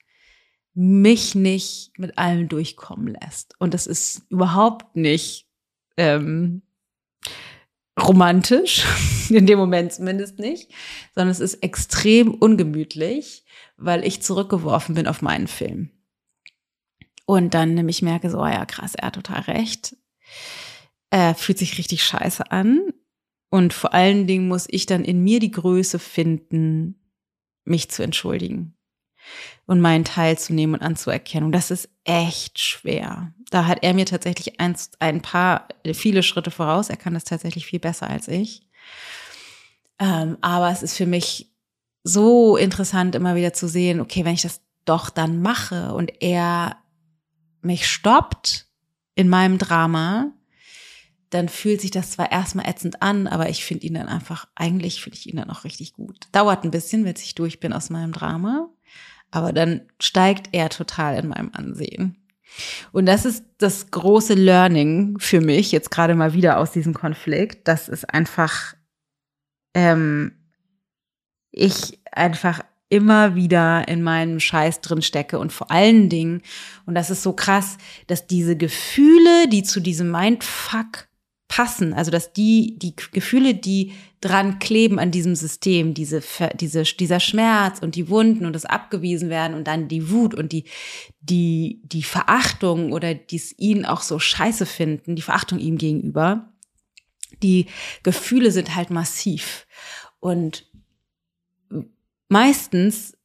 mich 0.73 1.35
nicht 1.35 1.91
mit 1.97 2.17
allem 2.17 2.49
durchkommen 2.49 3.15
lässt. 3.21 3.53
Und 3.59 3.73
das 3.73 3.87
ist 3.87 4.23
überhaupt 4.29 4.95
nicht 4.95 5.47
ähm, 5.97 6.63
romantisch, 7.99 8.85
in 9.29 9.45
dem 9.45 9.59
Moment 9.59 9.93
zumindest 9.93 10.39
nicht, 10.39 10.71
sondern 11.13 11.29
es 11.29 11.39
ist 11.39 11.55
extrem 11.55 12.33
ungemütlich, 12.33 13.45
weil 13.77 14.05
ich 14.05 14.21
zurückgeworfen 14.21 14.95
bin 14.95 15.07
auf 15.07 15.21
meinen 15.21 15.47
Film. 15.47 15.91
Und 17.25 17.53
dann 17.53 17.75
nämlich 17.75 18.01
merke 18.01 18.29
so, 18.29 18.39
oh 18.39 18.47
ja, 18.47 18.65
krass, 18.65 18.95
er 18.95 19.07
hat 19.07 19.15
total 19.15 19.41
recht. 19.41 19.95
Er 21.09 21.35
fühlt 21.35 21.59
sich 21.59 21.77
richtig 21.77 22.03
scheiße 22.03 22.51
an. 22.51 22.91
Und 23.49 23.71
vor 23.71 23.93
allen 23.93 24.25
Dingen 24.25 24.47
muss 24.47 24.65
ich 24.67 24.87
dann 24.87 25.05
in 25.05 25.23
mir 25.23 25.39
die 25.39 25.51
Größe 25.51 25.99
finden, 25.99 26.99
mich 27.63 27.89
zu 27.91 28.03
entschuldigen 28.03 28.75
und 29.65 29.81
meinen 29.81 30.03
Teil 30.03 30.37
zu 30.37 30.53
nehmen 30.53 30.73
und 30.73 30.81
anzuerkennen. 30.81 31.45
Und 31.47 31.51
das 31.51 31.71
ist 31.71 31.89
echt 32.03 32.59
schwer. 32.59 33.33
Da 33.49 33.65
hat 33.65 33.79
er 33.81 33.93
mir 33.93 34.05
tatsächlich 34.05 34.59
ein, 34.59 34.75
ein 34.99 35.21
paar, 35.21 35.67
viele 35.93 36.23
Schritte 36.23 36.51
voraus. 36.51 36.89
Er 36.89 36.97
kann 36.97 37.13
das 37.13 37.23
tatsächlich 37.23 37.65
viel 37.65 37.79
besser 37.79 38.09
als 38.09 38.27
ich. 38.27 38.67
Ähm, 39.99 40.37
aber 40.41 40.69
es 40.71 40.83
ist 40.83 40.97
für 40.97 41.05
mich 41.05 41.51
so 42.03 42.57
interessant, 42.57 43.15
immer 43.15 43.35
wieder 43.35 43.53
zu 43.53 43.67
sehen, 43.67 44.01
okay, 44.01 44.25
wenn 44.25 44.33
ich 44.33 44.41
das 44.41 44.61
doch 44.85 45.09
dann 45.09 45.41
mache 45.41 45.93
und 45.93 46.11
er 46.21 46.77
mich 47.61 47.87
stoppt 47.87 48.67
in 49.15 49.29
meinem 49.29 49.57
Drama, 49.57 50.33
dann 51.29 51.49
fühlt 51.49 51.81
sich 51.81 51.91
das 51.91 52.11
zwar 52.11 52.31
erstmal 52.31 52.67
ätzend 52.67 53.01
an, 53.01 53.27
aber 53.27 53.49
ich 53.49 53.63
finde 53.63 53.87
ihn 53.87 53.95
dann 53.95 54.07
einfach, 54.07 54.47
eigentlich 54.55 55.01
finde 55.01 55.17
ich 55.17 55.27
ihn 55.27 55.37
dann 55.37 55.49
auch 55.49 55.63
richtig 55.63 55.93
gut. 55.93 56.27
Dauert 56.31 56.63
ein 56.63 56.71
bisschen, 56.71 57.03
bis 57.05 57.23
ich 57.23 57.35
durch 57.35 57.59
bin 57.59 57.73
aus 57.73 57.89
meinem 57.89 58.11
Drama. 58.11 58.69
Aber 59.33 59.51
dann 59.51 59.81
steigt 59.99 60.49
er 60.51 60.69
total 60.69 61.17
in 61.17 61.29
meinem 61.29 61.49
Ansehen. 61.53 62.23
Und 62.91 63.07
das 63.07 63.25
ist 63.25 63.43
das 63.57 63.89
große 63.89 64.35
Learning 64.35 65.17
für 65.17 65.41
mich, 65.41 65.71
jetzt 65.71 65.89
gerade 65.89 66.13
mal 66.13 66.33
wieder 66.33 66.59
aus 66.59 66.71
diesem 66.71 66.93
Konflikt, 66.93 67.67
dass 67.67 67.87
es 67.87 68.05
einfach, 68.05 68.75
ähm, 69.73 70.33
ich 71.51 71.99
einfach 72.11 72.61
immer 72.89 73.33
wieder 73.33 73.87
in 73.87 74.03
meinem 74.03 74.39
Scheiß 74.39 74.81
drin 74.81 75.01
stecke 75.01 75.39
und 75.39 75.51
vor 75.51 75.71
allen 75.71 76.09
Dingen, 76.09 76.43
und 76.85 76.93
das 76.93 77.09
ist 77.09 77.23
so 77.23 77.33
krass, 77.33 77.79
dass 78.05 78.27
diese 78.27 78.55
Gefühle, 78.55 79.47
die 79.51 79.63
zu 79.63 79.79
diesem 79.79 80.11
Mindfuck 80.11 81.07
passen, 81.55 81.93
also 81.93 82.09
dass 82.09 82.33
die, 82.33 82.79
die 82.79 82.95
Gefühle, 82.95 83.53
die 83.53 83.93
dran 84.21 84.57
kleben 84.57 84.97
an 84.97 85.11
diesem 85.11 85.35
System, 85.35 85.93
diese, 85.93 86.23
diese, 86.55 86.81
dieser 86.81 87.19
Schmerz 87.19 87.77
und 87.77 87.93
die 87.93 88.09
Wunden 88.09 88.47
und 88.47 88.53
das 88.53 88.65
abgewiesen 88.65 89.29
werden 89.29 89.55
und 89.55 89.67
dann 89.67 89.87
die 89.87 90.09
Wut 90.09 90.33
und 90.33 90.51
die, 90.51 90.63
die, 91.21 91.79
die 91.83 92.01
Verachtung 92.01 92.91
oder 92.91 93.13
dies 93.13 93.53
ihn 93.59 93.85
auch 93.85 94.01
so 94.01 94.17
scheiße 94.17 94.65
finden, 94.65 95.15
die 95.15 95.21
Verachtung 95.21 95.59
ihm 95.59 95.77
gegenüber, 95.77 96.51
die 97.43 97.67
Gefühle 98.01 98.51
sind 98.51 98.75
halt 98.75 98.89
massiv. 98.89 99.67
Und 100.19 100.65
meistens 102.29 103.15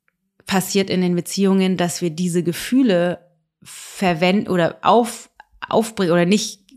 passiert 0.45 0.91
in 0.91 1.01
den 1.01 1.15
Beziehungen, 1.15 1.79
dass 1.79 2.03
wir 2.03 2.11
diese 2.11 2.43
Gefühle 2.43 3.27
verwenden 3.63 4.49
oder 4.49 4.81
auf, 4.83 5.31
aufbringen 5.67 6.13
oder 6.13 6.27
nicht 6.27 6.68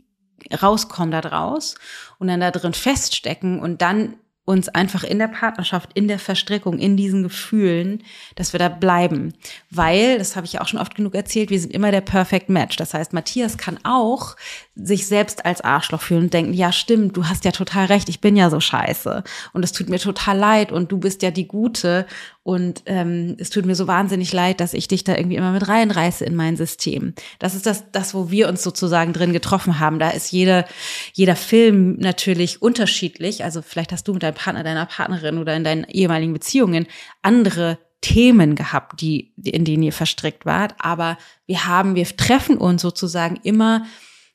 rauskommen 0.61 1.11
da 1.11 1.21
draus 1.21 1.75
und 2.19 2.27
dann 2.27 2.39
da 2.39 2.51
drin 2.51 2.73
feststecken 2.73 3.59
und 3.59 3.81
dann 3.81 4.15
uns 4.43 4.69
einfach 4.69 5.03
in 5.03 5.19
der 5.19 5.27
Partnerschaft, 5.27 5.91
in 5.93 6.07
der 6.07 6.17
Verstrickung, 6.17 6.79
in 6.79 6.97
diesen 6.97 7.21
Gefühlen, 7.21 8.03
dass 8.35 8.53
wir 8.53 8.59
da 8.59 8.69
bleiben. 8.69 9.33
Weil, 9.69 10.17
das 10.17 10.35
habe 10.35 10.45
ich 10.45 10.53
ja 10.53 10.61
auch 10.61 10.67
schon 10.67 10.79
oft 10.79 10.95
genug 10.95 11.13
erzählt, 11.13 11.51
wir 11.51 11.59
sind 11.59 11.73
immer 11.73 11.91
der 11.91 12.01
Perfect 12.01 12.49
Match. 12.49 12.75
Das 12.75 12.93
heißt, 12.93 13.13
Matthias 13.13 13.57
kann 13.57 13.77
auch 13.83 14.35
sich 14.75 15.07
selbst 15.07 15.45
als 15.45 15.61
Arschloch 15.61 16.01
fühlen 16.01 16.23
und 16.23 16.33
denken, 16.33 16.53
ja 16.53 16.71
stimmt, 16.71 17.15
du 17.15 17.27
hast 17.27 17.45
ja 17.45 17.51
total 17.51 17.85
recht, 17.85 18.09
ich 18.09 18.19
bin 18.19 18.35
ja 18.35 18.49
so 18.49 18.59
scheiße 18.59 19.23
und 19.53 19.63
es 19.63 19.73
tut 19.73 19.89
mir 19.89 19.99
total 19.99 20.37
leid 20.37 20.71
und 20.71 20.91
du 20.91 20.97
bist 20.97 21.21
ja 21.21 21.29
die 21.29 21.47
Gute 21.47 22.07
und 22.43 22.83
ähm, 22.87 23.35
es 23.37 23.51
tut 23.51 23.65
mir 23.65 23.75
so 23.75 23.85
wahnsinnig 23.85 24.33
leid, 24.33 24.61
dass 24.61 24.73
ich 24.73 24.87
dich 24.87 25.03
da 25.03 25.15
irgendwie 25.15 25.35
immer 25.35 25.51
mit 25.51 25.67
reinreiße 25.67 26.25
in 26.25 26.35
mein 26.35 26.57
System. 26.57 27.13
Das 27.37 27.53
ist 27.53 27.67
das, 27.67 27.91
das, 27.91 28.15
wo 28.15 28.31
wir 28.31 28.49
uns 28.49 28.63
sozusagen 28.63 29.13
drin 29.13 29.31
getroffen 29.31 29.79
haben. 29.79 29.99
Da 29.99 30.09
ist 30.09 30.31
jeder, 30.31 30.65
jeder 31.13 31.35
Film 31.35 31.97
natürlich 31.99 32.61
unterschiedlich. 32.61 33.43
Also 33.43 33.61
vielleicht 33.61 33.91
hast 33.91 34.07
du 34.07 34.13
mit 34.13 34.23
deinem 34.23 34.33
Partner, 34.33 34.63
deiner 34.63 34.87
Partnerin 34.87 35.37
oder 35.37 35.55
in 35.55 35.63
deinen 35.63 35.83
ehemaligen 35.83 36.33
Beziehungen 36.33 36.87
andere 37.21 37.77
Themen 38.01 38.55
gehabt, 38.55 39.01
die, 39.01 39.35
in 39.43 39.63
denen 39.63 39.83
ihr 39.83 39.93
verstrickt 39.93 40.43
wart. 40.43 40.73
Aber 40.79 41.19
wir 41.45 41.67
haben, 41.67 41.93
wir 41.93 42.05
treffen 42.05 42.57
uns 42.57 42.81
sozusagen 42.81 43.39
immer 43.43 43.85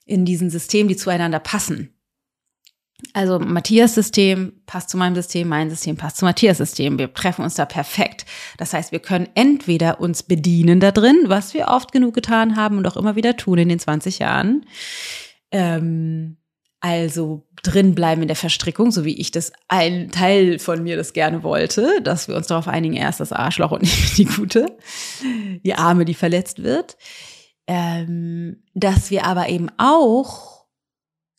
in 0.04 0.24
diesen 0.24 0.48
Systemen, 0.48 0.88
die 0.88 0.96
zueinander 0.96 1.40
passen. 1.40 1.95
Also 3.12 3.38
Matthias 3.38 3.94
System 3.94 4.54
passt 4.64 4.88
zu 4.88 4.96
meinem 4.96 5.14
System, 5.14 5.48
mein 5.48 5.68
System 5.68 5.96
passt 5.96 6.16
zu 6.16 6.24
Matthias 6.24 6.58
System. 6.58 6.98
Wir 6.98 7.12
treffen 7.12 7.44
uns 7.44 7.54
da 7.54 7.66
perfekt. 7.66 8.24
Das 8.56 8.72
heißt, 8.72 8.90
wir 8.90 9.00
können 9.00 9.28
entweder 9.34 10.00
uns 10.00 10.22
bedienen 10.22 10.80
da 10.80 10.92
drin, 10.92 11.16
was 11.26 11.52
wir 11.52 11.68
oft 11.68 11.92
genug 11.92 12.14
getan 12.14 12.56
haben 12.56 12.78
und 12.78 12.86
auch 12.86 12.96
immer 12.96 13.14
wieder 13.14 13.36
tun 13.36 13.58
in 13.58 13.68
den 13.68 13.78
20 13.78 14.18
Jahren. 14.18 14.64
Ähm, 15.50 16.38
also 16.80 17.46
drin 17.62 17.94
bleiben 17.94 18.22
in 18.22 18.28
der 18.28 18.36
Verstrickung, 18.36 18.90
so 18.90 19.04
wie 19.04 19.18
ich 19.18 19.30
das 19.30 19.52
ein 19.68 20.10
Teil 20.10 20.58
von 20.58 20.82
mir 20.82 20.96
das 20.96 21.12
gerne 21.12 21.42
wollte, 21.42 22.00
dass 22.02 22.28
wir 22.28 22.36
uns 22.36 22.46
darauf 22.46 22.68
einigen, 22.68 22.94
erst 22.94 23.20
das 23.20 23.32
Arschloch 23.32 23.72
und 23.72 23.82
nicht 23.82 24.16
die 24.16 24.24
Gute, 24.24 24.76
die 25.64 25.74
Arme, 25.74 26.06
die 26.06 26.14
verletzt 26.14 26.62
wird. 26.62 26.96
Ähm, 27.66 28.62
dass 28.74 29.10
wir 29.10 29.24
aber 29.24 29.48
eben 29.48 29.68
auch 29.76 30.55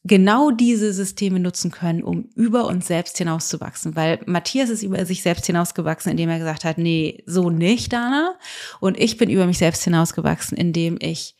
genau 0.07 0.51
diese 0.51 0.93
Systeme 0.93 1.39
nutzen 1.39 1.71
können, 1.71 2.03
um 2.03 2.29
über 2.35 2.65
uns 2.65 2.87
selbst 2.87 3.17
hinauszuwachsen. 3.17 3.95
Weil 3.95 4.19
Matthias 4.25 4.69
ist 4.69 4.83
über 4.83 5.05
sich 5.05 5.21
selbst 5.21 5.45
hinausgewachsen, 5.45 6.11
indem 6.11 6.29
er 6.29 6.39
gesagt 6.39 6.63
hat, 6.63 6.77
nee, 6.77 7.23
so 7.25 7.49
nicht, 7.49 7.93
Dana. 7.93 8.35
Und 8.79 8.97
ich 8.99 9.17
bin 9.17 9.29
über 9.29 9.45
mich 9.45 9.57
selbst 9.57 9.83
hinausgewachsen, 9.83 10.57
indem 10.57 10.97
ich 10.99 11.35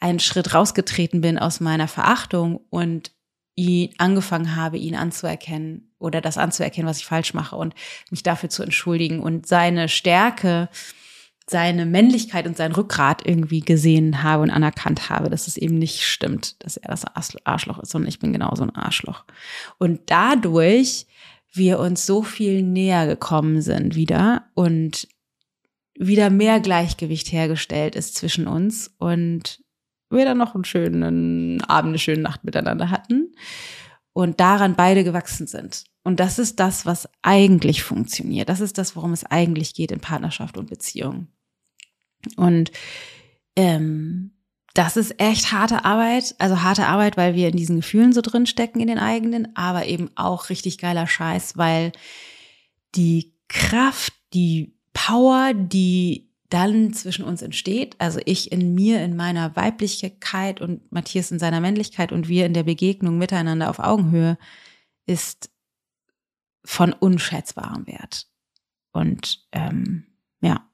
einen 0.00 0.20
Schritt 0.20 0.54
rausgetreten 0.54 1.20
bin 1.20 1.38
aus 1.38 1.60
meiner 1.60 1.88
Verachtung 1.88 2.60
und 2.70 3.12
ihn 3.54 3.90
angefangen 3.98 4.56
habe, 4.56 4.78
ihn 4.78 4.94
anzuerkennen 4.94 5.92
oder 5.98 6.20
das 6.20 6.38
anzuerkennen, 6.38 6.88
was 6.88 6.98
ich 6.98 7.06
falsch 7.06 7.34
mache 7.34 7.56
und 7.56 7.74
mich 8.10 8.22
dafür 8.22 8.48
zu 8.48 8.62
entschuldigen 8.62 9.20
und 9.20 9.46
seine 9.46 9.88
Stärke, 9.88 10.68
seine 11.52 11.86
Männlichkeit 11.86 12.48
und 12.48 12.56
sein 12.56 12.72
Rückgrat 12.72 13.24
irgendwie 13.24 13.60
gesehen 13.60 14.24
habe 14.24 14.42
und 14.42 14.50
anerkannt 14.50 15.08
habe, 15.08 15.30
dass 15.30 15.46
es 15.46 15.56
eben 15.56 15.78
nicht 15.78 16.02
stimmt, 16.02 16.56
dass 16.64 16.76
er 16.76 16.90
das 16.90 17.04
Arschloch 17.44 17.78
ist, 17.78 17.92
sondern 17.92 18.08
ich 18.08 18.18
bin 18.18 18.32
genauso 18.32 18.64
ein 18.64 18.74
Arschloch. 18.74 19.24
Und 19.78 20.00
dadurch 20.06 21.06
wir 21.52 21.78
uns 21.78 22.06
so 22.06 22.22
viel 22.22 22.62
näher 22.62 23.06
gekommen 23.06 23.60
sind 23.62 23.94
wieder 23.94 24.46
und 24.54 25.06
wieder 25.98 26.30
mehr 26.30 26.60
Gleichgewicht 26.60 27.30
hergestellt 27.30 27.94
ist 27.94 28.16
zwischen 28.16 28.48
uns 28.48 28.92
und 28.98 29.62
wir 30.10 30.24
dann 30.24 30.38
noch 30.38 30.54
einen 30.54 30.64
schönen 30.64 31.62
Abend, 31.62 31.90
eine 31.90 31.98
schöne 31.98 32.22
Nacht 32.22 32.44
miteinander 32.44 32.90
hatten 32.90 33.34
und 34.12 34.40
daran 34.40 34.74
beide 34.74 35.04
gewachsen 35.04 35.46
sind. 35.46 35.84
Und 36.04 36.20
das 36.20 36.38
ist 36.38 36.58
das, 36.58 36.84
was 36.84 37.08
eigentlich 37.22 37.82
funktioniert. 37.82 38.48
Das 38.48 38.60
ist 38.60 38.78
das, 38.78 38.96
worum 38.96 39.12
es 39.12 39.24
eigentlich 39.24 39.74
geht 39.74 39.92
in 39.92 40.00
Partnerschaft 40.00 40.56
und 40.58 40.68
Beziehung. 40.68 41.28
Und 42.36 42.72
ähm, 43.56 44.32
das 44.74 44.96
ist 44.96 45.20
echt 45.20 45.52
harte 45.52 45.84
Arbeit. 45.84 46.34
Also 46.38 46.62
harte 46.62 46.86
Arbeit, 46.86 47.16
weil 47.16 47.34
wir 47.34 47.48
in 47.48 47.56
diesen 47.56 47.76
Gefühlen 47.76 48.12
so 48.12 48.20
drin 48.20 48.46
stecken 48.46 48.80
in 48.80 48.86
den 48.86 48.98
eigenen, 48.98 49.54
aber 49.56 49.86
eben 49.86 50.10
auch 50.14 50.48
richtig 50.48 50.78
geiler 50.78 51.06
Scheiß, 51.06 51.56
weil 51.56 51.92
die 52.94 53.34
Kraft, 53.48 54.14
die 54.32 54.74
Power, 54.92 55.52
die 55.54 56.30
dann 56.48 56.92
zwischen 56.92 57.24
uns 57.24 57.40
entsteht, 57.40 57.96
also 57.98 58.20
ich 58.26 58.52
in 58.52 58.74
mir, 58.74 59.02
in 59.02 59.16
meiner 59.16 59.56
Weiblichkeit 59.56 60.60
und 60.60 60.92
Matthias 60.92 61.30
in 61.30 61.38
seiner 61.38 61.60
Männlichkeit 61.60 62.12
und 62.12 62.28
wir 62.28 62.44
in 62.44 62.52
der 62.52 62.62
Begegnung 62.62 63.16
miteinander 63.16 63.70
auf 63.70 63.78
Augenhöhe, 63.78 64.36
ist 65.06 65.50
von 66.64 66.92
unschätzbarem 66.92 67.86
Wert. 67.86 68.26
Und 68.92 69.46
ähm, 69.52 70.06
ja, 70.42 70.68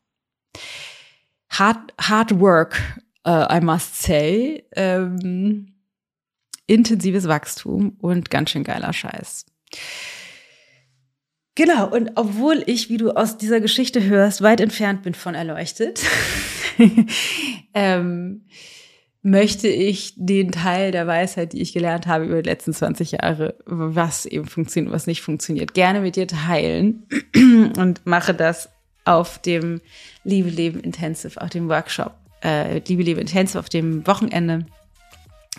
hard, 1.51 1.93
hard 2.01 2.41
work, 2.41 2.81
uh, 3.27 3.47
I 3.51 3.61
must 3.61 4.03
say. 4.03 4.65
Ähm, 4.77 5.75
intensives 6.67 7.27
Wachstum 7.27 7.97
und 8.01 8.31
ganz 8.31 8.51
schön 8.51 8.65
geiler 8.65 8.93
Scheiß. 8.93 9.47
Genau, 11.55 11.91
und 11.91 12.13
obwohl 12.15 12.63
ich, 12.67 12.89
wie 12.89 12.99
du 12.99 13.11
aus 13.11 13.37
dieser 13.37 13.61
Geschichte 13.61 14.05
hörst, 14.05 14.43
weit 14.43 14.61
entfernt 14.61 15.03
bin 15.03 15.15
von 15.15 15.35
erleuchtet, 15.35 16.01
ähm, 17.75 18.47
möchte 19.23 19.67
ich 19.67 20.13
den 20.17 20.53
Teil 20.53 20.93
der 20.93 21.09
Weisheit, 21.09 21.53
die 21.53 21.61
ich 21.61 21.73
gelernt 21.73 22.07
habe 22.07 22.27
über 22.27 22.43
die 22.43 22.49
letzten 22.49 22.73
20 22.73 23.13
Jahre, 23.13 23.57
was 23.67 24.25
eben 24.25 24.47
funktioniert, 24.47 24.95
was 24.95 25.09
nicht 25.09 25.23
funktioniert, 25.23 25.75
gerne 25.75 26.01
mit 26.01 26.15
dir 26.15 26.29
teilen 26.29 27.09
und 27.77 28.07
mache 28.07 28.35
das 28.35 28.71
auf 29.09 29.39
dem 29.39 29.81
Liebe 30.23 30.51
Leben 30.51 30.81
Intensive, 30.81 31.41
auf 31.41 31.51
dem 31.51 31.69
Workshop, 31.69 32.13
äh, 32.45 32.81
Liebe 32.87 33.03
Leben 33.03 33.21
Intensive 33.21 33.59
auf 33.59 33.69
dem 33.69 34.07
Wochenende, 34.07 34.67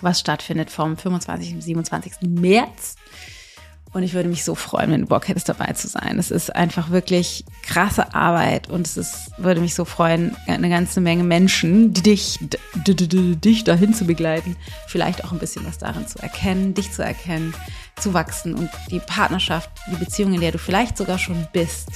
was 0.01 0.19
stattfindet 0.19 0.69
vom 0.69 0.97
25. 0.97 1.55
bis 1.55 1.65
27. 1.65 2.13
März. 2.21 2.95
Und 3.91 4.03
ich 4.03 4.13
würde 4.13 4.29
mich 4.29 4.43
so 4.43 4.53
freuen, 4.53 4.91
wenn 4.91 5.01
du 5.01 5.07
Bock 5.07 5.27
hättest, 5.27 5.49
dabei 5.49 5.73
zu 5.73 5.87
sein. 5.87 6.19
Es 6.19 6.29
ist 6.29 6.55
einfach 6.55 6.91
wirklich 6.91 7.43
krasse 7.63 8.13
Arbeit 8.13 8.69
und 8.69 8.85
es 8.85 8.97
ist, 8.97 9.31
würde 9.39 9.61
mich 9.61 9.73
so 9.73 9.83
freuen, 9.83 10.37
eine 10.45 10.69
ganze 10.69 11.01
Menge 11.01 11.23
Menschen, 11.23 11.91
die 11.91 12.03
dich, 12.03 12.37
dich 12.85 13.63
dahin 13.63 13.95
zu 13.95 14.05
begleiten, 14.05 14.55
vielleicht 14.85 15.23
auch 15.23 15.31
ein 15.31 15.39
bisschen 15.39 15.65
was 15.65 15.79
darin 15.79 16.05
zu 16.05 16.19
erkennen, 16.19 16.75
dich 16.75 16.91
zu 16.91 17.01
erkennen, 17.01 17.55
zu 17.99 18.13
wachsen 18.13 18.53
und 18.53 18.69
die 18.91 18.99
Partnerschaft, 18.99 19.71
die 19.91 19.95
Beziehung, 19.95 20.35
in 20.35 20.41
der 20.41 20.51
du 20.51 20.59
vielleicht 20.59 20.95
sogar 20.95 21.17
schon 21.17 21.47
bist, 21.51 21.89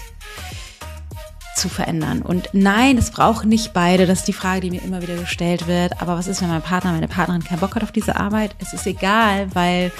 zu 1.55 1.69
verändern. 1.69 2.21
Und 2.21 2.49
nein, 2.53 2.97
es 2.97 3.11
brauchen 3.11 3.49
nicht 3.49 3.73
beide. 3.73 4.05
Das 4.05 4.19
ist 4.19 4.27
die 4.27 4.33
Frage, 4.33 4.61
die 4.61 4.71
mir 4.71 4.81
immer 4.81 5.01
wieder 5.01 5.15
gestellt 5.15 5.67
wird. 5.67 6.01
Aber 6.01 6.17
was 6.17 6.27
ist, 6.27 6.41
wenn 6.41 6.49
mein 6.49 6.61
Partner, 6.61 6.93
meine 6.93 7.07
Partnerin 7.07 7.43
keinen 7.43 7.59
Bock 7.59 7.75
hat 7.75 7.83
auf 7.83 7.91
diese 7.91 8.15
Arbeit? 8.15 8.55
Es 8.59 8.73
ist 8.73 8.87
egal, 8.87 9.53
weil 9.53 9.91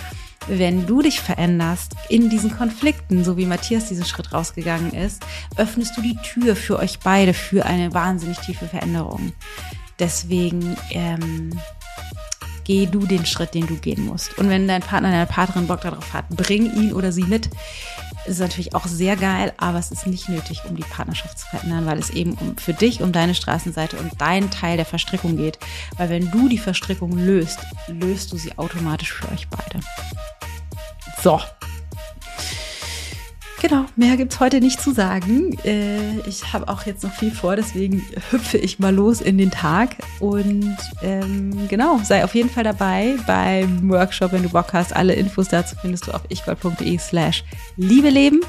wenn 0.48 0.86
du 0.86 1.02
dich 1.02 1.22
veränderst 1.22 1.94
in 2.10 2.30
diesen 2.30 2.56
Konflikten, 2.56 3.24
so 3.24 3.38
wie 3.38 3.46
Matthias 3.46 3.88
diesen 3.88 4.06
Schritt 4.06 4.34
rausgegangen 4.34 4.94
ist, 4.94 5.26
öffnest 5.56 5.96
du 5.98 6.02
die 6.02 6.18
Tür 6.18 6.56
für 6.56 6.80
euch 6.80 7.00
beide 7.00 7.34
für 7.34 7.66
eine 7.66 7.94
wahnsinnig 7.94 8.40
tiefe 8.40 8.68
Veränderung. 8.68 9.32
Deswegen 10.00 10.76
ähm, 10.92 11.52
geh 12.64 12.86
du 12.86 13.06
den 13.06 13.26
Schritt, 13.26 13.54
den 13.54 13.68
du 13.68 13.76
gehen 13.76 14.06
musst. 14.06 14.38
Und 14.38 14.50
wenn 14.50 14.68
dein 14.68 14.82
Partner, 14.82 15.12
deine 15.12 15.26
Partnerin 15.26 15.68
Bock 15.68 15.82
darauf 15.82 16.14
hat, 16.14 16.30
bring 16.30 16.74
ihn 16.76 16.94
oder 16.94 17.12
sie 17.12 17.24
mit. 17.24 17.50
Das 18.26 18.36
ist 18.36 18.40
natürlich 18.40 18.74
auch 18.74 18.86
sehr 18.86 19.18
geil, 19.18 19.52
aber 19.58 19.80
es 19.80 19.92
ist 19.92 20.08
nicht 20.08 20.30
nötig, 20.30 20.62
um 20.70 20.78
die 20.78 20.84
Partnerschaft 20.84 21.40
zu 21.40 21.46
verändern, 21.48 21.86
weil 21.86 22.00
es 22.00 22.10
eben 22.10 22.34
um, 22.36 22.56
für 22.58 22.74
dich, 22.74 23.02
um 23.02 23.12
deine 23.12 23.36
Straßenseite 23.36 23.98
und 23.98 24.22
deinen 24.22 24.50
Teil 24.50 24.78
der 24.78 24.86
Verstrickung 24.86 25.36
geht. 25.36 25.60
Weil 25.98 26.10
wenn 26.10 26.32
du 26.32 26.48
die 26.48 26.58
Verstrickung 26.58 27.12
löst, 27.18 27.60
löst 27.88 28.32
du 28.32 28.38
sie 28.38 28.58
automatisch 28.58 29.12
für 29.12 29.30
euch 29.32 29.48
beide. 29.50 29.80
So. 31.22 31.40
Genau, 33.64 33.86
mehr 33.96 34.18
gibt's 34.18 34.42
heute 34.42 34.60
nicht 34.60 34.82
zu 34.82 34.92
sagen. 34.92 35.58
Äh, 35.64 36.20
ich 36.28 36.52
habe 36.52 36.68
auch 36.68 36.86
jetzt 36.86 37.02
noch 37.02 37.14
viel 37.14 37.32
vor, 37.32 37.56
deswegen 37.56 38.06
hüpfe 38.30 38.58
ich 38.58 38.78
mal 38.78 38.94
los 38.94 39.22
in 39.22 39.38
den 39.38 39.52
Tag. 39.52 39.96
Und 40.20 40.76
ähm, 41.02 41.70
genau, 41.70 41.98
sei 42.04 42.26
auf 42.26 42.36
jeden 42.36 42.50
Fall 42.50 42.66
dabei 42.66 43.16
beim 43.26 43.90
Workshop, 43.90 44.34
wenn 44.34 44.44
du 44.44 44.50
Bock 44.50 44.74
hast. 44.74 44.94
Alle 44.94 45.14
Infos 45.14 45.48
dazu 45.48 45.78
findest 45.82 46.08
du 46.08 46.12
auf 46.12 46.24
ichgold.de 46.28 46.98
slash 46.98 47.46
liebeleben. 47.78 48.42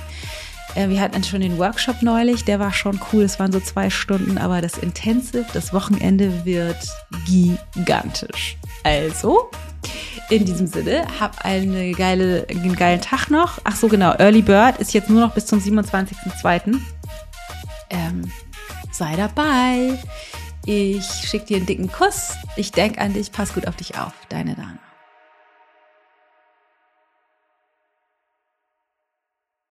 Äh, 0.75 0.89
wir 0.89 1.01
hatten 1.01 1.23
schon 1.23 1.43
den 1.43 1.59
Workshop 1.59 2.03
neulich, 2.03 2.45
der 2.45 2.59
war 2.59 2.73
schon 2.73 2.99
cool. 3.13 3.23
Es 3.23 3.39
waren 3.39 3.53
so 3.53 3.61
zwei 3.61 3.91
Stunden, 3.91 4.37
aber 4.37 4.63
das 4.63 4.79
Intensive, 4.79 5.47
das 5.55 5.73
Wochenende 5.73 6.45
wird 6.45 6.89
gigantisch. 7.25 8.57
Also, 8.83 9.49
in 10.31 10.45
diesem 10.45 10.67
Sinne, 10.67 11.07
hab 11.21 11.45
eine 11.45 11.93
geile, 11.93 12.47
einen 12.49 12.77
geilen 12.77 13.01
Tag 13.01 13.31
noch. 13.31 13.59
Ach 13.65 13.77
so, 13.77 13.89
genau. 13.89 14.13
Early 14.19 14.43
Bird 14.43 14.79
ist 14.79 14.95
jetzt 14.95 15.11
nur 15.11 15.21
noch 15.21 15.35
bis 15.35 15.47
zum 15.47 15.61
27.02. 15.61 16.79
Ähm, 17.91 18.31
sei 18.93 19.17
dabei. 19.17 19.99
Ich 20.67 21.05
schicke 21.05 21.47
dir 21.47 21.57
einen 21.59 21.67
dicken 21.67 21.91
Kuss. 21.91 22.33
Ich 22.57 22.73
denke 22.73 23.01
an 23.01 23.13
dich. 23.13 23.31
Pass 23.33 23.53
gut 23.53 23.67
auf 23.67 23.77
dich 23.77 23.99
auf. 23.99 24.13
Deine 24.29 24.55
Dana. 24.55 24.84